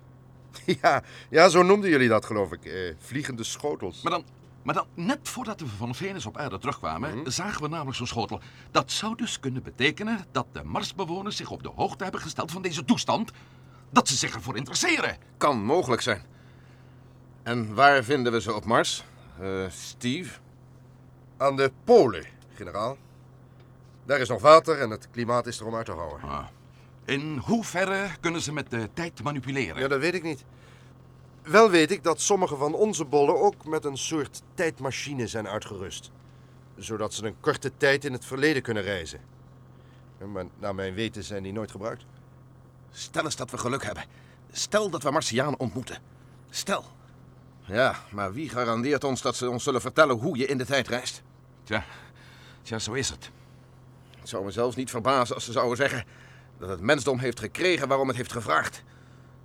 Ja, 0.81 1.03
ja, 1.29 1.49
zo 1.49 1.63
noemden 1.63 1.89
jullie 1.89 2.09
dat, 2.09 2.25
geloof 2.25 2.51
ik. 2.51 2.65
Eh, 2.65 2.93
vliegende 2.99 3.43
schotels. 3.43 4.01
Maar 4.01 4.11
dan, 4.11 4.23
maar 4.63 4.73
dan, 4.73 4.85
net 4.93 5.19
voordat 5.29 5.59
we 5.59 5.67
van 5.67 5.95
Venus 5.95 6.25
op 6.25 6.37
aarde 6.37 6.57
terugkwamen, 6.57 7.31
zagen 7.31 7.61
we 7.61 7.67
namelijk 7.67 7.97
zo'n 7.97 8.07
schotel. 8.07 8.41
Dat 8.71 8.91
zou 8.91 9.15
dus 9.15 9.39
kunnen 9.39 9.63
betekenen 9.63 10.25
dat 10.31 10.45
de 10.51 10.63
Marsbewoners 10.63 11.35
zich 11.37 11.51
op 11.51 11.63
de 11.63 11.71
hoogte 11.75 12.03
hebben 12.03 12.21
gesteld 12.21 12.51
van 12.51 12.61
deze 12.61 12.85
toestand. 12.85 13.31
Dat 13.89 14.07
ze 14.07 14.15
zich 14.15 14.33
ervoor 14.33 14.57
interesseren. 14.57 15.17
Kan 15.37 15.63
mogelijk 15.63 16.01
zijn. 16.01 16.25
En 17.43 17.73
waar 17.73 18.03
vinden 18.03 18.31
we 18.31 18.41
ze 18.41 18.53
op 18.53 18.65
Mars? 18.65 19.03
Eh, 19.39 19.69
Steve? 19.69 20.39
Aan 21.37 21.55
de 21.55 21.71
Polen, 21.83 22.25
generaal. 22.53 22.97
Daar 24.05 24.19
is 24.19 24.29
nog 24.29 24.41
water 24.41 24.79
en 24.79 24.89
het 24.89 25.07
klimaat 25.11 25.47
is 25.47 25.59
er 25.59 25.65
om 25.65 25.75
uit 25.75 25.85
te 25.85 25.91
houden. 25.91 26.29
Ah. 26.29 26.45
In 27.09 27.37
hoeverre 27.37 28.09
kunnen 28.19 28.41
ze 28.41 28.53
met 28.53 28.69
de 28.69 28.89
tijd 28.93 29.23
manipuleren? 29.23 29.81
Ja, 29.81 29.87
dat 29.87 29.99
weet 29.99 30.13
ik 30.13 30.23
niet. 30.23 30.43
Wel 31.41 31.69
weet 31.69 31.91
ik 31.91 32.03
dat 32.03 32.21
sommige 32.21 32.55
van 32.55 32.73
onze 32.73 33.05
bollen 33.05 33.41
ook 33.41 33.65
met 33.65 33.85
een 33.85 33.97
soort 33.97 34.41
tijdmachine 34.53 35.27
zijn 35.27 35.47
uitgerust. 35.47 36.11
Zodat 36.77 37.13
ze 37.13 37.25
een 37.25 37.39
korte 37.39 37.71
tijd 37.77 38.05
in 38.05 38.13
het 38.13 38.25
verleden 38.25 38.61
kunnen 38.61 38.83
reizen. 38.83 39.19
Maar 40.33 40.45
naar 40.59 40.75
mijn 40.75 40.93
weten 40.93 41.23
zijn 41.23 41.43
die 41.43 41.53
nooit 41.53 41.71
gebruikt. 41.71 42.05
Stel 42.91 43.23
eens 43.23 43.35
dat 43.35 43.51
we 43.51 43.57
geluk 43.57 43.83
hebben. 43.83 44.03
Stel 44.51 44.89
dat 44.89 45.03
we 45.03 45.11
Martianen 45.11 45.59
ontmoeten. 45.59 45.97
Stel. 46.49 46.85
Ja, 47.65 47.95
maar 48.11 48.33
wie 48.33 48.49
garandeert 48.49 49.03
ons 49.03 49.21
dat 49.21 49.35
ze 49.35 49.49
ons 49.49 49.63
zullen 49.63 49.81
vertellen 49.81 50.15
hoe 50.15 50.37
je 50.37 50.45
in 50.45 50.57
de 50.57 50.65
tijd 50.65 50.87
reist? 50.87 51.21
Tja, 51.63 51.85
tja, 52.61 52.79
zo 52.79 52.93
is 52.93 53.09
het. 53.09 53.31
Het 54.19 54.29
zou 54.29 54.45
me 54.45 54.51
zelfs 54.51 54.75
niet 54.75 54.89
verbazen 54.89 55.35
als 55.35 55.45
ze 55.45 55.51
zouden 55.51 55.77
zeggen 55.77 56.05
dat 56.59 56.69
het 56.69 56.81
mensdom 56.81 57.19
heeft 57.19 57.39
gekregen 57.39 57.87
waarom 57.87 58.07
het 58.07 58.17
heeft 58.17 58.31
gevraagd. 58.31 58.83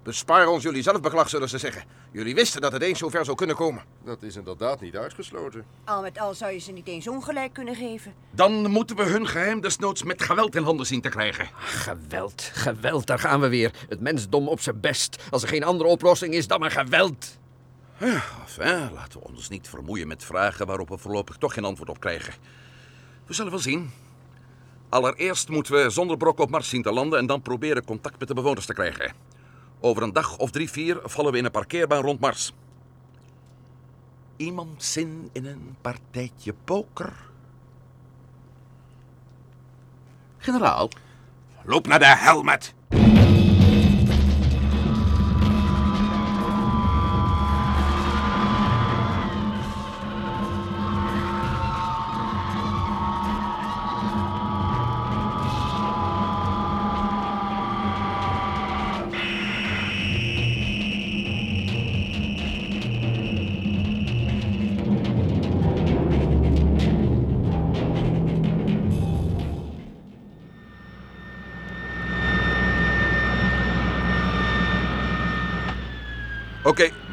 Bespaar 0.03 0.49
ons 0.49 0.63
jullie 0.63 0.83
zelfbeklag, 0.83 1.29
zullen 1.29 1.49
ze 1.49 1.59
zeggen. 1.59 1.85
Jullie 2.13 2.35
wisten 2.35 2.61
dat 2.61 2.73
het 2.73 2.83
eens 2.83 2.99
zover 2.99 3.25
zou 3.25 3.37
kunnen 3.37 3.57
komen. 3.57 3.83
Dat 4.05 4.23
is 4.23 4.37
inderdaad 4.37 4.81
niet 4.81 4.97
uitgesloten. 4.97 5.65
Al 5.85 6.03
met 6.03 6.19
al 6.19 6.35
zou 6.35 6.53
je 6.53 6.59
ze 6.59 6.73
niet 6.73 6.87
eens 6.87 7.09
ongelijk 7.09 7.53
kunnen 7.53 7.75
geven. 7.75 8.15
Dan 8.31 8.71
moeten 8.71 8.97
we 8.97 9.03
hun 9.03 9.27
geheim 9.27 9.61
desnoods 9.61 10.03
met 10.03 10.23
geweld 10.23 10.55
in 10.55 10.63
handen 10.63 10.87
zien 10.87 11.01
te 11.01 11.09
krijgen. 11.09 11.49
Geweld, 11.57 12.51
geweld, 12.53 13.07
daar 13.07 13.19
gaan 13.19 13.41
we 13.41 13.49
weer. 13.49 13.71
Het 13.89 14.01
mensdom 14.01 14.49
op 14.49 14.61
zijn 14.61 14.81
best. 14.81 15.23
Als 15.31 15.43
er 15.43 15.49
geen 15.49 15.65
andere 15.65 15.91
oplossing 15.91 16.35
is 16.35 16.47
dan 16.47 16.61
maar 16.61 16.71
geweld. 16.71 17.39
Enfin, 17.99 18.93
laten 18.93 19.21
we 19.21 19.27
ons 19.27 19.49
niet 19.49 19.69
vermoeien 19.69 20.09
met 20.09 20.25
vragen 20.25 20.67
waarop 20.67 20.89
we 20.89 20.99
voorlopig 20.99 21.37
toch 21.37 21.55
geen 21.55 21.65
antwoord 21.65 21.91
op 21.91 22.01
krijgen. 22.01 22.35
We 23.27 23.35
zullen 23.35 23.51
wel 23.51 23.61
zien. 23.61 23.91
Allereerst 24.95 25.49
moeten 25.49 25.73
we 25.73 25.91
zonder 25.91 26.17
brok 26.17 26.39
op 26.39 26.51
Mars 26.51 26.69
zien 26.69 26.83
te 26.83 26.93
landen 26.93 27.19
en 27.19 27.27
dan 27.27 27.43
proberen 27.43 27.85
contact 27.85 28.19
met 28.19 28.29
de 28.29 28.35
bewoners 28.35 28.67
te 28.67 28.75
krijgen. 28.75 29.13
Over 29.81 30.03
een 30.03 30.13
dag 30.13 30.39
of 30.39 30.51
drie, 30.51 30.71
vier 30.71 31.01
vallen 31.03 31.33
we 31.33 31.39
in 31.39 31.45
een 31.45 31.51
parkeerbaan 31.51 32.03
rond 32.03 32.21
Mars. 32.21 32.53
Iemand 34.37 34.83
zin 34.83 35.29
in 35.33 35.47
een 35.47 35.77
partijtje 35.81 36.55
poker? 36.65 37.13
Generaal, 40.39 40.89
Loop 41.65 41.87
naar 41.87 41.99
de 41.99 42.17
helmet! 42.17 42.75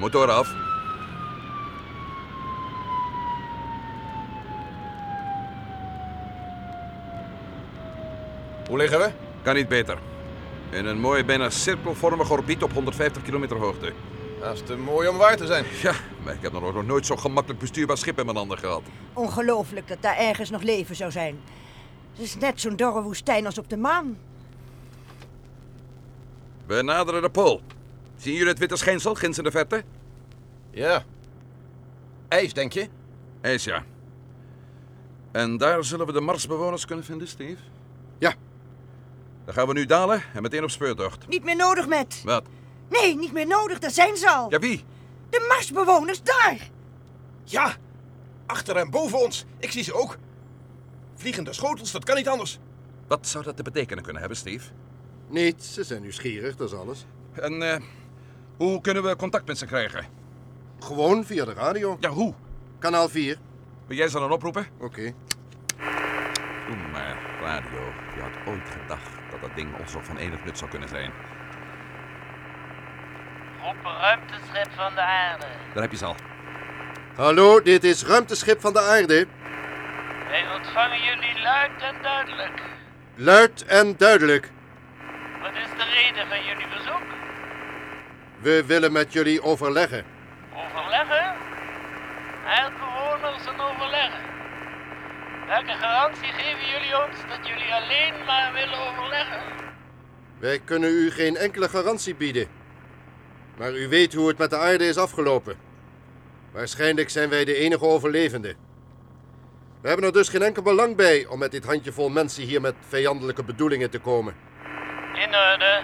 Motor 0.02 0.32
af. 0.32 0.54
Hoe 8.68 8.78
liggen 8.78 9.00
we? 9.00 9.12
Kan 9.42 9.56
niet 9.56 9.68
beter. 9.68 9.98
In 10.70 10.86
een 10.86 11.00
mooi, 11.00 11.26
bijna 11.26 11.50
cirkelvormig 11.50 12.32
orbiet 12.32 12.64
op 12.64 12.74
150 12.74 13.24
kilometer 13.24 13.58
hoogte. 13.58 13.94
Dat 14.40 14.54
is 14.54 14.62
te 14.62 14.78
mooi 14.78 15.08
om 15.08 15.18
waar 15.18 15.38
te 15.38 15.46
zijn. 15.46 15.66
Ja, 15.82 15.94
maar 16.24 16.34
ik 16.34 16.42
heb 16.42 16.52
nog 16.52 16.74
nog 16.74 16.86
nooit 16.86 17.06
zo'n 17.06 17.20
gemakkelijk 17.20 17.60
bestuurbaar 17.60 17.98
schip 17.98 18.20
in 18.20 18.26
mijn 18.26 18.38
handen 18.38 18.58
gehad. 18.58 18.82
Ongelooflijk 19.14 19.88
dat 19.88 20.02
daar 20.02 20.18
ergens 20.18 20.50
nog 20.50 20.62
leven 20.62 20.96
zou 20.96 21.12
zijn. 21.12 21.40
Het 22.12 22.26
is 22.26 22.36
net 22.36 22.62
zo'n 22.62 22.76
dorre 22.76 23.02
woestijn 23.02 23.46
als 23.46 23.58
op 23.58 23.70
de 23.70 23.78
maan. 23.78 24.18
We 26.66 26.82
naderen 26.82 27.22
de 27.22 27.30
pool. 27.30 27.62
Zien 28.22 28.34
jullie 28.34 28.48
het 28.48 28.60
witte 28.60 28.76
schijnsel 28.76 29.16
ginds 29.16 29.38
in 29.38 29.44
de 29.44 29.52
verte? 29.52 29.84
Ja. 30.72 31.04
IJs, 32.28 32.54
denk 32.54 32.74
je? 32.74 32.88
IJs, 33.42 33.64
ja. 33.64 33.84
En 35.32 35.58
daar 35.58 35.84
zullen 35.84 36.06
we 36.06 36.12
de 36.12 36.22
Marsbewoners 36.22 36.86
kunnen 36.86 37.06
vinden, 37.06 37.28
Steve? 37.28 37.62
Ja. 38.18 38.34
Dan 39.46 39.54
gaan 39.54 39.68
we 39.68 39.74
nu 39.74 39.86
dalen 39.86 40.24
en 40.34 40.42
meteen 40.42 40.64
op 40.64 40.70
speurtocht. 40.70 41.28
Niet 41.28 41.44
meer 41.44 41.56
nodig 41.56 41.88
met. 41.88 42.22
Wat? 42.24 42.44
Nee, 42.90 43.16
niet 43.16 43.32
meer 43.32 43.48
nodig, 43.48 43.80
daar 43.80 43.92
zijn 43.92 44.18
ze 44.18 44.30
al. 44.30 44.50
Ja, 44.50 44.60
wie? 44.60 44.84
De 45.30 45.46
Marsbewoners 45.48 46.24
daar. 46.24 46.70
Ja. 47.44 47.76
Achter 48.46 48.76
en 48.76 48.90
boven 48.90 49.20
ons. 49.20 49.46
Ik 49.60 49.72
zie 49.72 49.84
ze 49.84 49.94
ook. 49.94 50.18
Vliegende 51.16 51.54
schotels, 51.54 51.92
dat 51.92 52.04
kan 52.04 52.16
niet 52.16 52.28
anders. 52.28 52.60
Wat 53.08 53.28
zou 53.28 53.44
dat 53.44 53.56
te 53.56 53.64
betekenen 53.64 54.04
kunnen 54.04 54.22
hebben, 54.22 54.40
Steve? 54.40 54.70
Niet, 55.28 55.64
ze 55.64 55.84
zijn 55.84 56.02
nieuwsgierig, 56.02 56.56
dat 56.56 56.68
is 56.72 56.76
alles. 56.76 57.06
En 57.34 57.62
eh, 57.62 57.82
hoe 58.62 58.82
kunnen 58.82 59.04
we 59.04 59.16
contact 59.16 59.48
met 59.48 59.58
ze 59.58 59.66
krijgen? 59.66 60.06
Gewoon 60.80 61.26
via 61.26 61.46
de 61.46 61.54
radio. 61.54 61.98
Ja, 62.00 62.10
hoe? 62.10 62.34
Kanaal 62.80 63.10
4. 63.10 63.38
Wil 63.88 63.98
jij 63.98 64.08
ze 64.08 64.20
dan 64.20 64.32
oproepen? 64.32 64.68
Oké. 64.80 65.14
Doe 66.68 66.76
maar, 66.92 67.18
radio. 67.42 67.80
Je 68.16 68.22
had 68.22 68.32
ooit 68.54 68.70
gedacht 68.82 69.10
dat 69.32 69.42
dat 69.42 69.50
ding 69.56 69.80
ons 69.80 69.94
nog 69.94 70.04
van 70.04 70.18
enig 70.18 70.46
nut 70.46 70.58
zou 70.58 70.70
kunnen 70.70 70.90
zijn. 70.90 71.12
Op 73.70 73.76
ruimteschip 73.84 74.72
van 74.76 74.94
de 74.96 75.02
aarde. 75.02 75.46
Daar 75.74 75.84
heb 75.84 75.92
je 75.92 75.98
ze 75.98 76.06
al. 76.06 76.16
Hallo, 77.16 77.62
dit 77.62 77.84
is 77.84 78.04
ruimteschip 78.04 78.62
van 78.62 78.74
de 78.74 78.82
aarde. 78.82 79.28
Wij 80.30 80.56
ontvangen 80.56 81.04
jullie 81.04 81.42
luid 81.42 81.82
en 81.82 81.96
duidelijk. 82.02 82.62
Luid 83.16 83.66
en 83.66 83.98
duidelijk. 83.98 84.52
Wat 85.42 85.52
is 85.54 85.70
de 85.78 85.86
reden 85.94 86.28
van 86.28 86.46
jullie 86.46 86.68
bezoek? 86.68 87.21
We 88.42 88.66
willen 88.66 88.92
met 88.92 89.14
jullie 89.14 89.42
overleggen. 89.42 90.06
Overleggen? 90.54 91.36
Aardbewoners 92.46 93.46
en 93.46 93.60
overleggen. 93.60 94.20
Welke 95.48 95.72
garantie 95.72 96.32
geven 96.32 96.70
jullie 96.70 97.06
ons 97.06 97.18
dat 97.30 97.48
jullie 97.48 97.74
alleen 97.74 98.26
maar 98.26 98.54
willen 98.54 98.80
overleggen? 98.80 99.42
Wij 100.40 100.60
kunnen 100.60 100.90
u 100.90 101.12
geen 101.12 101.38
enkele 101.38 101.70
garantie 101.70 102.16
bieden. 102.16 102.48
Maar 103.58 103.74
u 103.74 103.88
weet 103.88 104.14
hoe 104.14 104.28
het 104.28 104.38
met 104.38 104.50
de 104.50 104.58
aarde 104.58 104.88
is 104.88 104.98
afgelopen. 104.98 105.56
Waarschijnlijk 106.52 107.10
zijn 107.10 107.30
wij 107.30 107.46
de 107.46 107.56
enige 107.56 107.86
overlevenden. 107.86 108.56
We 109.82 109.88
hebben 109.88 110.06
er 110.06 110.14
dus 110.14 110.30
geen 110.30 110.42
enkel 110.42 110.62
belang 110.64 110.96
bij 110.96 111.26
om 111.26 111.40
met 111.40 111.52
dit 111.52 111.66
handjevol 111.66 112.10
mensen 112.10 112.44
hier 112.44 112.62
met 112.62 112.76
vijandelijke 112.88 113.44
bedoelingen 113.44 113.90
te 113.90 114.00
komen. 114.00 114.36
In 115.14 115.36
orde. 115.36 115.84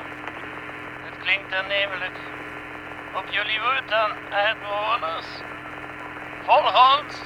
Het 1.03 1.17
klinkt 1.23 1.53
aannemelijk. 1.53 2.36
Op 3.15 3.27
jullie 3.29 3.59
woord 3.59 3.89
dan, 3.89 4.11
aardbewoners. 4.31 5.25
Volg 6.45 6.99
ons. 6.99 7.21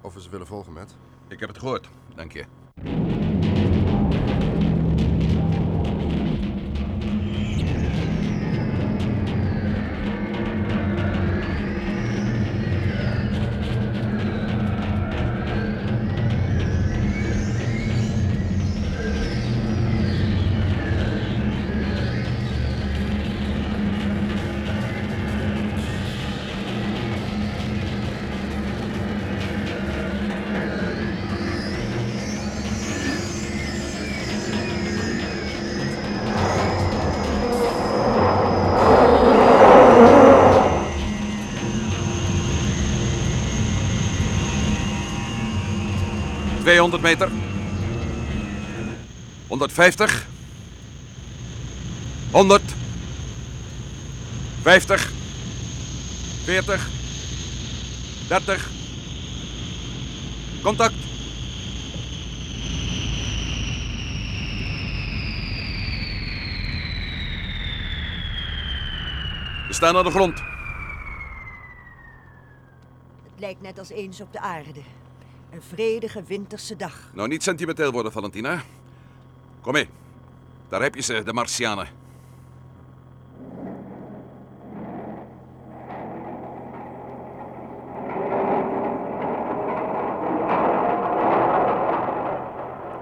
Of 0.00 0.14
we 0.14 0.20
ze 0.20 0.30
willen 0.30 0.46
volgen, 0.46 0.72
met? 0.72 0.96
Ik 1.28 1.40
heb 1.40 1.48
het 1.48 1.58
gehoord, 1.58 1.88
dank 2.14 2.32
je. 2.32 2.44
Tweehonderd 46.88 47.18
meter. 47.18 47.30
150. 49.46 50.26
100. 52.30 52.62
50. 54.62 55.12
40. 56.44 56.88
30. 58.28 58.68
Contact. 60.62 60.94
We 69.66 69.74
staan 69.74 69.96
aan 69.96 70.04
de 70.04 70.10
grond. 70.10 70.38
Het 73.22 73.40
lijkt 73.40 73.60
net 73.60 73.78
als 73.78 73.90
eens 73.90 74.20
op 74.20 74.32
de 74.32 74.40
aarde. 74.40 74.80
Een 75.50 75.62
vredige 75.62 76.22
winterse 76.22 76.76
dag. 76.76 77.10
Nou, 77.12 77.28
niet 77.28 77.42
sentimenteel 77.42 77.92
worden, 77.92 78.12
Valentina. 78.12 78.62
Kom 79.60 79.72
mee. 79.72 79.88
Daar 80.68 80.82
heb 80.82 80.94
je 80.94 81.02
ze, 81.02 81.22
de 81.22 81.32
Martianen. 81.32 81.88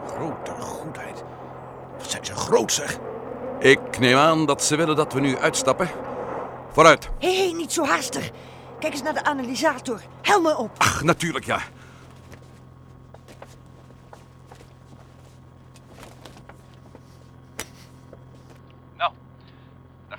Grote 0.07 0.51
goedheid. 0.51 1.25
Wat 1.99 2.11
zijn 2.11 2.25
ze 2.25 2.35
groot, 2.35 2.73
zeg. 2.73 2.99
Ik 3.59 3.99
neem 3.99 4.17
aan 4.17 4.47
dat 4.47 4.65
ze 4.65 4.77
willen 4.77 4.97
dat 4.97 5.13
we 5.13 5.21
nu 5.21 5.37
uitstappen. 5.37 5.89
Vooruit. 6.73 7.09
Hé, 7.19 7.37
hey, 7.37 7.53
niet 7.53 7.73
zo 7.73 7.85
haastig. 7.85 8.31
Kijk 8.81 8.93
eens 8.93 9.03
naar 9.03 9.15
de 9.15 9.25
analysator. 9.25 10.01
Helmen 10.23 10.59
op. 10.59 10.71
Ach, 10.77 11.03
natuurlijk 11.03 11.45
ja. 11.45 11.61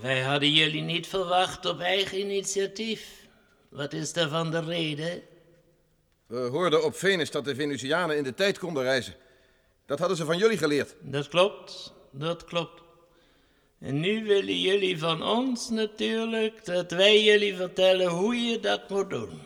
Wij 0.00 0.20
hadden 0.20 0.52
jullie 0.52 0.82
niet 0.82 1.06
verwacht 1.06 1.66
op 1.66 1.80
eigen 1.80 2.18
initiatief. 2.18 3.26
Wat 3.68 3.92
is 3.92 4.12
daarvan 4.12 4.50
de 4.50 4.60
reden? 4.60 5.22
We 6.26 6.38
hoorden 6.38 6.84
op 6.84 6.94
Venus 6.94 7.30
dat 7.30 7.44
de 7.44 7.54
Venusianen 7.54 8.16
in 8.16 8.22
de 8.22 8.34
tijd 8.34 8.58
konden 8.58 8.82
reizen. 8.82 9.14
Dat 9.86 9.98
hadden 9.98 10.16
ze 10.16 10.24
van 10.24 10.38
jullie 10.38 10.58
geleerd. 10.58 10.94
Dat 11.00 11.28
klopt, 11.28 11.92
dat 12.10 12.44
klopt. 12.44 12.82
En 13.78 14.00
nu 14.00 14.24
willen 14.24 14.60
jullie 14.60 14.98
van 14.98 15.22
ons 15.22 15.68
natuurlijk 15.68 16.64
dat 16.64 16.90
wij 16.90 17.22
jullie 17.22 17.56
vertellen 17.56 18.08
hoe 18.08 18.36
je 18.36 18.60
dat 18.60 18.88
moet 18.88 19.10
doen. 19.10 19.40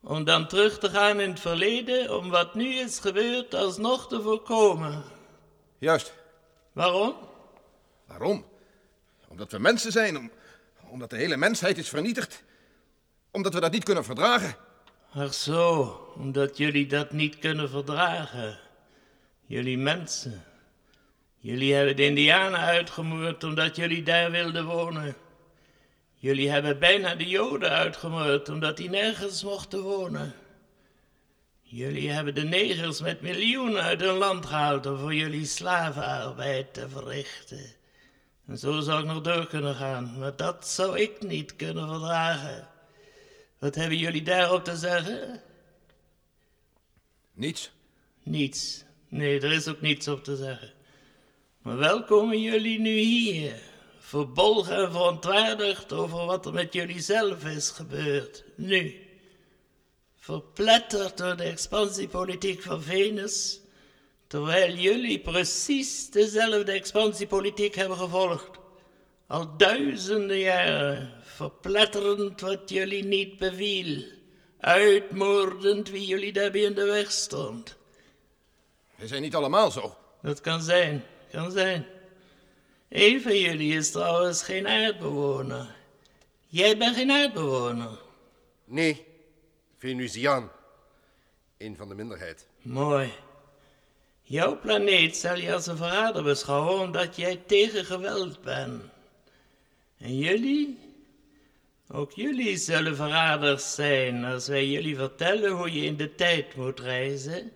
Om 0.00 0.24
dan 0.24 0.48
terug 0.48 0.78
te 0.78 0.88
gaan 0.88 1.20
in 1.20 1.30
het 1.30 1.40
verleden, 1.40 2.16
om 2.18 2.30
wat 2.30 2.54
nu 2.54 2.74
is 2.74 2.98
gebeurd 2.98 3.54
alsnog 3.54 4.08
te 4.08 4.22
voorkomen. 4.22 5.04
Juist. 5.78 6.14
Waarom? 6.72 7.14
Waarom? 8.06 8.50
Omdat 9.32 9.52
we 9.52 9.58
mensen 9.58 9.92
zijn. 9.92 10.18
Om, 10.18 10.30
omdat 10.88 11.10
de 11.10 11.16
hele 11.16 11.36
mensheid 11.36 11.78
is 11.78 11.88
vernietigd. 11.88 12.42
Omdat 13.30 13.54
we 13.54 13.60
dat 13.60 13.72
niet 13.72 13.84
kunnen 13.84 14.04
verdragen. 14.04 14.56
Ach 15.12 15.34
zo, 15.34 15.82
omdat 16.16 16.56
jullie 16.56 16.86
dat 16.86 17.12
niet 17.12 17.38
kunnen 17.38 17.70
verdragen. 17.70 18.58
Jullie 19.46 19.78
mensen. 19.78 20.44
Jullie 21.36 21.74
hebben 21.74 21.96
de 21.96 22.04
Indianen 22.04 22.60
uitgemoord 22.60 23.44
omdat 23.44 23.76
jullie 23.76 24.02
daar 24.02 24.30
wilden 24.30 24.64
wonen. 24.64 25.14
Jullie 26.14 26.50
hebben 26.50 26.78
bijna 26.78 27.14
de 27.14 27.28
Joden 27.28 27.70
uitgemoord 27.70 28.48
omdat 28.48 28.76
die 28.76 28.90
nergens 28.90 29.44
mochten 29.44 29.82
wonen. 29.82 30.34
Jullie 31.62 32.10
hebben 32.10 32.34
de 32.34 32.44
negers 32.44 33.00
met 33.00 33.20
miljoenen 33.20 33.82
uit 33.82 34.00
hun 34.00 34.16
land 34.16 34.46
gehaald 34.46 34.86
om 34.86 34.98
voor 34.98 35.14
jullie 35.14 35.46
slavenarbeid 35.46 36.74
te 36.74 36.88
verrichten. 36.88 37.80
En 38.52 38.58
zo 38.58 38.80
zou 38.80 39.00
ik 39.00 39.06
nog 39.06 39.20
door 39.20 39.46
kunnen 39.46 39.74
gaan, 39.74 40.18
maar 40.18 40.36
dat 40.36 40.68
zou 40.68 40.98
ik 40.98 41.22
niet 41.22 41.56
kunnen 41.56 41.88
verdragen. 41.88 42.68
Wat 43.58 43.74
hebben 43.74 43.98
jullie 43.98 44.22
daarop 44.22 44.64
te 44.64 44.76
zeggen? 44.76 45.42
Niets. 47.32 47.70
Niets. 48.22 48.84
Nee, 49.08 49.40
er 49.40 49.52
is 49.52 49.68
ook 49.68 49.80
niets 49.80 50.08
op 50.08 50.24
te 50.24 50.36
zeggen. 50.36 50.72
Maar 51.62 51.76
wel 51.76 52.04
komen 52.04 52.40
jullie 52.40 52.80
nu 52.80 52.90
hier, 52.90 53.62
verbolgen 53.98 54.76
en 54.76 54.92
verontwaardigd 54.92 55.92
over 55.92 56.26
wat 56.26 56.46
er 56.46 56.52
met 56.52 56.72
jullie 56.72 57.00
zelf 57.00 57.44
is 57.44 57.70
gebeurd. 57.70 58.44
Nu. 58.56 59.06
Verpletterd 60.16 61.16
door 61.16 61.36
de 61.36 61.42
expansiepolitiek 61.42 62.62
van 62.62 62.82
Venus, 62.82 63.60
terwijl 64.32 64.74
jullie 64.74 65.20
precies 65.20 66.10
dezelfde 66.10 66.72
expansiepolitiek 66.72 67.74
hebben 67.74 67.96
gevolgd. 67.96 68.50
Al 69.26 69.56
duizenden 69.56 70.38
jaren, 70.38 71.12
verpletterend 71.22 72.40
wat 72.40 72.70
jullie 72.70 73.04
niet 73.04 73.38
beviel, 73.38 74.04
uitmoordend 74.60 75.90
wie 75.90 76.06
jullie 76.06 76.32
daarbij 76.32 76.60
in 76.60 76.74
de 76.74 76.84
weg 76.84 77.10
stond. 77.10 77.76
We 78.94 79.06
zijn 79.06 79.22
niet 79.22 79.34
allemaal 79.34 79.70
zo. 79.70 79.96
Dat 80.22 80.40
kan 80.40 80.62
zijn, 80.62 81.04
kan 81.30 81.50
zijn. 81.50 81.86
Eén 82.88 83.22
van 83.22 83.38
jullie 83.38 83.76
is 83.76 83.90
trouwens 83.90 84.42
geen 84.42 84.68
aardbewoner. 84.68 85.74
Jij 86.46 86.76
bent 86.76 86.96
geen 86.96 87.10
aardbewoner. 87.10 87.98
Nee, 88.64 89.06
Venusiaan. 89.78 90.50
Een 91.58 91.76
van 91.76 91.88
de 91.88 91.94
minderheid. 91.94 92.46
Mooi. 92.62 93.12
Jouw 94.32 94.58
planeet 94.60 95.16
zal 95.16 95.36
je 95.36 95.52
als 95.52 95.66
een 95.66 95.76
verrader 95.76 96.22
beschouwen 96.22 96.80
omdat 96.80 97.16
jij 97.16 97.36
tegen 97.46 97.84
geweld 97.84 98.42
bent. 98.42 98.82
En 99.98 100.18
jullie? 100.18 100.78
Ook 101.88 102.12
jullie 102.12 102.56
zullen 102.56 102.96
verraders 102.96 103.74
zijn 103.74 104.24
als 104.24 104.48
wij 104.48 104.66
jullie 104.66 104.96
vertellen 104.96 105.50
hoe 105.50 105.72
je 105.72 105.84
in 105.84 105.96
de 105.96 106.14
tijd 106.14 106.54
moet 106.56 106.80
reizen. 106.80 107.52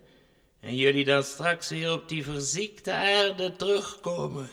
En 0.61 0.77
jullie 0.77 1.05
dan 1.05 1.23
straks 1.23 1.69
weer 1.69 1.93
op 1.93 2.09
die 2.09 2.25
verziekte 2.25 2.93
aarde 2.93 3.57
terugkomen. 3.57 4.51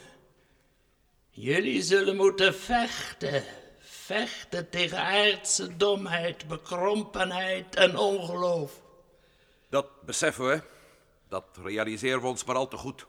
Jullie 1.29 1.81
zullen 1.81 2.15
moeten 2.15 2.55
vechten. 2.55 3.43
Vechten 3.79 4.69
tegen 4.69 4.97
aardse 4.97 5.77
domheid, 5.77 6.47
bekrompenheid 6.47 7.75
en 7.75 7.97
ongeloof. 7.97 8.81
Dat 9.69 10.05
beseffen 10.05 10.47
we. 10.47 10.61
Dat 11.33 11.59
realiseren 11.63 12.21
we 12.21 12.27
ons 12.27 12.43
maar 12.43 12.55
al 12.55 12.67
te 12.67 12.77
goed. 12.77 13.05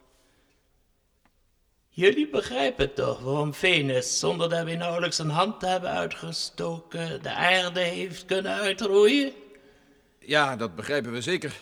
Jullie 1.88 2.28
begrijpen 2.28 2.94
toch 2.94 3.20
waarom 3.20 3.54
Venus, 3.54 4.18
zonder 4.18 4.48
dat 4.48 4.64
we 4.64 4.74
nauwelijks 4.74 5.18
een 5.18 5.30
hand 5.30 5.60
te 5.60 5.66
hebben 5.66 5.90
uitgestoken, 5.90 7.22
de 7.22 7.32
aarde 7.32 7.80
heeft 7.80 8.24
kunnen 8.24 8.52
uitroeien? 8.52 9.32
Ja, 10.18 10.56
dat 10.56 10.74
begrijpen 10.74 11.12
we 11.12 11.20
zeker. 11.20 11.60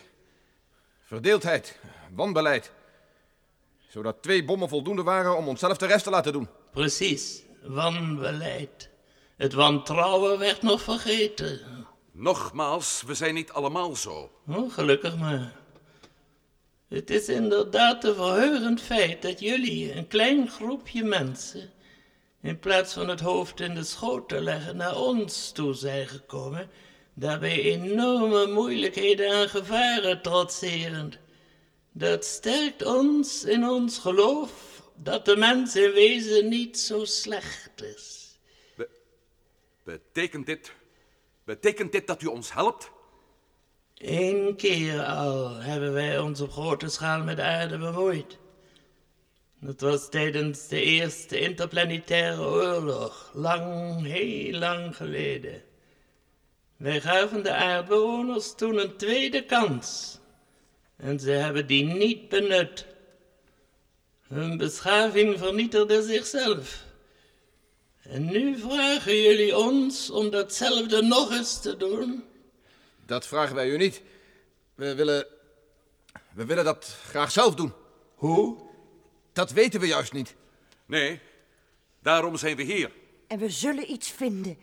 Verdeeldheid, 1.00 1.78
wanbeleid. 2.14 2.72
Zodat 3.88 4.22
twee 4.22 4.44
bommen 4.44 4.68
voldoende 4.68 5.02
waren 5.02 5.36
om 5.36 5.48
onszelf 5.48 5.76
de 5.76 5.86
rest 5.86 6.04
te 6.04 6.10
laten 6.10 6.32
doen. 6.32 6.48
Precies, 6.70 7.42
wanbeleid. 7.62 8.90
Het 9.36 9.52
wantrouwen 9.52 10.38
werd 10.38 10.62
nog 10.62 10.82
vergeten. 10.82 11.60
Nogmaals, 12.12 13.02
we 13.06 13.14
zijn 13.14 13.34
niet 13.34 13.52
allemaal 13.52 13.96
zo. 13.96 14.30
Oh, 14.46 14.72
gelukkig 14.72 15.16
maar. 15.16 15.60
Het 16.92 17.10
is 17.10 17.28
inderdaad 17.28 18.04
een 18.04 18.14
verheugend 18.14 18.80
feit 18.80 19.22
dat 19.22 19.40
jullie, 19.40 19.92
een 19.92 20.06
klein 20.06 20.48
groepje 20.48 21.04
mensen, 21.04 21.70
in 22.42 22.58
plaats 22.58 22.92
van 22.92 23.08
het 23.08 23.20
hoofd 23.20 23.60
in 23.60 23.74
de 23.74 23.84
schoot 23.84 24.28
te 24.28 24.40
leggen, 24.40 24.76
naar 24.76 24.96
ons 24.96 25.52
toe 25.52 25.74
zijn 25.74 26.08
gekomen, 26.08 26.70
daarbij 27.14 27.60
enorme 27.60 28.46
moeilijkheden 28.46 29.26
en 29.26 29.48
gevaren 29.48 30.22
trotserend. 30.22 31.18
Dat 31.92 32.24
sterkt 32.24 32.84
ons 32.84 33.44
in 33.44 33.68
ons 33.68 33.98
geloof 33.98 34.82
dat 34.96 35.24
de 35.24 35.36
mens 35.36 35.76
in 35.76 35.92
wezen 35.92 36.48
niet 36.48 36.78
zo 36.78 37.04
slecht 37.04 37.82
is. 37.82 38.38
Betekent 39.84 40.46
dit... 40.46 40.72
Betekent 41.44 41.92
dit 41.92 42.06
dat 42.06 42.22
u 42.22 42.26
ons 42.26 42.52
helpt? 42.52 42.90
Eén 44.04 44.56
keer 44.56 45.04
al 45.04 45.56
hebben 45.56 45.92
wij 45.92 46.18
ons 46.18 46.40
op 46.40 46.52
grote 46.52 46.88
schaal 46.88 47.22
met 47.22 47.36
de 47.36 47.42
aarde 47.42 47.78
bemoeid. 47.78 48.38
Dat 49.60 49.80
was 49.80 50.08
tijdens 50.08 50.68
de 50.68 50.82
eerste 50.82 51.40
interplanetaire 51.40 52.40
oorlog, 52.40 53.30
lang, 53.34 54.02
heel 54.06 54.58
lang 54.58 54.96
geleden. 54.96 55.62
Wij 56.76 57.00
gaven 57.00 57.42
de 57.42 57.54
aardbewoners 57.54 58.54
toen 58.54 58.78
een 58.78 58.96
tweede 58.96 59.44
kans. 59.44 60.18
En 60.96 61.20
ze 61.20 61.30
hebben 61.30 61.66
die 61.66 61.84
niet 61.84 62.28
benut. 62.28 62.86
Hun 64.28 64.56
beschaving 64.56 65.38
vernietigde 65.38 66.02
zichzelf. 66.02 66.84
En 68.02 68.24
nu 68.24 68.58
vragen 68.58 69.16
jullie 69.16 69.56
ons 69.56 70.10
om 70.10 70.30
datzelfde 70.30 71.02
nog 71.02 71.32
eens 71.32 71.60
te 71.60 71.76
doen? 71.76 72.30
Dat 73.06 73.26
vragen 73.26 73.54
wij 73.54 73.68
u 73.68 73.76
niet. 73.76 74.02
We 74.74 74.94
willen. 74.94 75.26
We 76.34 76.44
willen 76.44 76.64
dat 76.64 76.96
graag 77.04 77.30
zelf 77.30 77.54
doen. 77.54 77.72
Hoe? 78.14 78.56
Dat 79.32 79.50
weten 79.50 79.80
we 79.80 79.86
juist 79.86 80.12
niet. 80.12 80.34
Nee, 80.86 81.20
daarom 82.02 82.36
zijn 82.36 82.56
we 82.56 82.62
hier. 82.62 82.90
En 83.26 83.38
we 83.38 83.50
zullen 83.50 83.90
iets 83.90 84.10
vinden. 84.10 84.58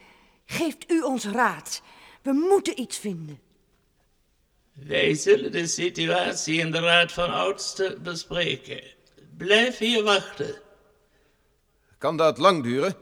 Geeft 0.46 0.92
u 0.92 1.02
ons 1.02 1.26
raad. 1.26 1.82
We 2.22 2.32
moeten 2.32 2.80
iets 2.80 2.98
vinden. 2.98 3.40
Wij 4.74 5.14
zullen 5.14 5.52
de 5.52 5.68
situatie 5.68 6.60
in 6.60 6.72
de 6.72 6.80
Raad 6.80 7.12
van 7.12 7.34
Oudsten 7.34 8.04
bespreken. 8.04 8.84
Blijf 9.38 9.78
hier 9.78 10.04
wachten. 10.04 10.62
Kan 11.98 12.18
dat 12.18 12.38
lang 12.38 12.64
duren? 12.64 12.96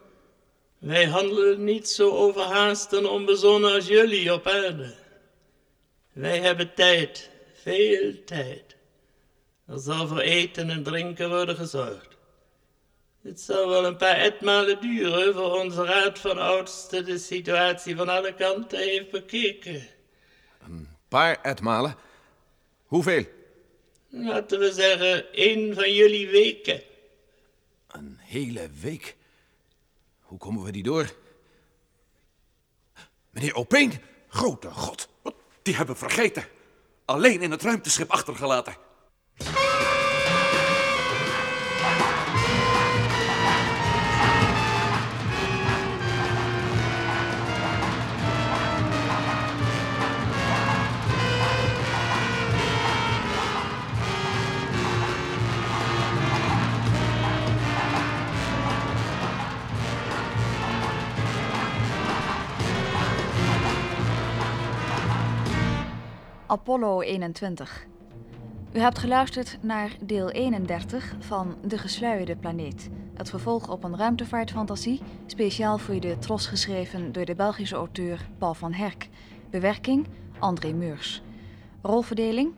Wij 0.77 1.05
handelen 1.05 1.63
niet 1.63 1.89
zo 1.89 2.09
overhaast 2.09 2.93
en 2.93 3.05
onbezonnen 3.05 3.73
als 3.73 3.87
jullie 3.87 4.33
op 4.33 4.47
aarde. 4.47 4.95
Wij 6.17 6.39
hebben 6.39 6.73
tijd, 6.73 7.29
veel 7.53 8.23
tijd. 8.25 8.75
Er 9.65 9.79
zal 9.79 10.07
voor 10.07 10.19
eten 10.19 10.69
en 10.69 10.83
drinken 10.83 11.29
worden 11.29 11.55
gezorgd. 11.55 12.17
Het 13.21 13.39
zal 13.39 13.69
wel 13.69 13.85
een 13.85 13.97
paar 13.97 14.15
etmalen 14.17 14.81
duren 14.81 15.33
voor 15.33 15.59
onze 15.59 15.83
raad 15.85 16.19
van 16.19 16.37
oudsten 16.37 17.05
de 17.05 17.17
situatie 17.17 17.95
van 17.95 18.09
alle 18.09 18.33
kanten 18.33 18.79
heeft 18.79 19.11
bekeken. 19.11 19.87
Paar 21.07 21.41
etmalen. 21.41 21.95
Hoeveel? 22.85 23.25
Laten 24.09 24.59
we 24.59 24.71
zeggen, 24.71 25.33
één 25.33 25.73
van 25.75 25.93
jullie 25.93 26.29
weken. 26.29 26.81
Een 27.87 28.17
hele 28.19 28.69
week. 28.81 29.15
Hoe 30.21 30.37
komen 30.37 30.63
we 30.63 30.71
die 30.71 30.83
door? 30.83 31.15
Meneer 33.29 33.55
Opeen, 33.55 34.01
grote 34.27 34.71
god. 34.71 35.09
Wat? 35.21 35.36
Die 35.67 35.75
hebben 35.75 35.97
vergeten. 35.97 36.45
Alleen 37.05 37.41
in 37.41 37.51
het 37.51 37.61
ruimteschip 37.61 38.11
achtergelaten. 38.11 38.75
Apollo 66.47 67.01
21. 67.01 67.87
U 68.73 68.79
hebt 68.79 68.97
geluisterd 68.99 69.57
naar 69.61 69.95
deel 70.01 70.29
31 70.29 71.15
van 71.19 71.55
De 71.65 71.77
Gesluierde 71.77 72.35
Planeet. 72.35 72.89
Het 73.13 73.29
vervolg 73.29 73.69
op 73.69 73.83
een 73.83 73.97
ruimtevaartfantasie, 73.97 75.01
speciaal 75.25 75.77
voor 75.77 75.99
de 75.99 76.17
Tros 76.19 76.47
geschreven 76.47 77.11
door 77.11 77.25
de 77.25 77.35
Belgische 77.35 77.75
auteur 77.75 78.27
Paul 78.37 78.53
van 78.53 78.73
Herk. 78.73 79.09
Bewerking 79.49 80.07
André 80.39 80.71
Meurs. 80.71 81.21
Rolverdeling 81.81 82.53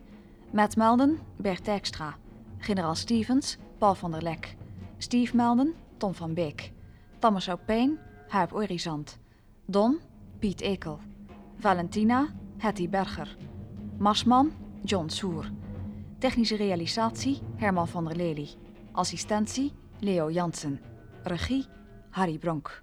Matt 0.50 0.76
Melden, 0.76 1.18
Bert 1.36 1.64
Dijkstra. 1.64 2.16
Generaal 2.58 2.94
Stevens, 2.94 3.56
Paul 3.78 3.94
van 3.94 4.10
der 4.10 4.22
Lek. 4.22 4.56
Steve 4.98 5.36
Melden, 5.36 5.74
Tom 5.96 6.14
van 6.14 6.34
Beek. 6.34 6.72
Thomas 7.18 7.48
Aupijn, 7.48 7.98
Huip 8.28 8.52
Orizant. 8.52 9.18
Don, 9.64 10.00
Piet 10.38 10.60
Ekel. 10.60 10.98
Valentina, 11.58 12.28
Hetty 12.56 12.88
Berger. 12.88 13.36
Marsman, 14.00 14.52
John 14.82 15.10
Soer. 15.10 15.50
Technische 16.18 16.56
realisatie, 16.56 17.38
Herman 17.56 17.88
van 17.88 18.04
der 18.04 18.16
Lely. 18.16 18.48
Assistentie, 18.92 19.72
Leo 19.98 20.30
Jansen. 20.30 20.80
Regie, 21.24 21.66
Harry 22.10 22.38
Bronk. 22.38 22.82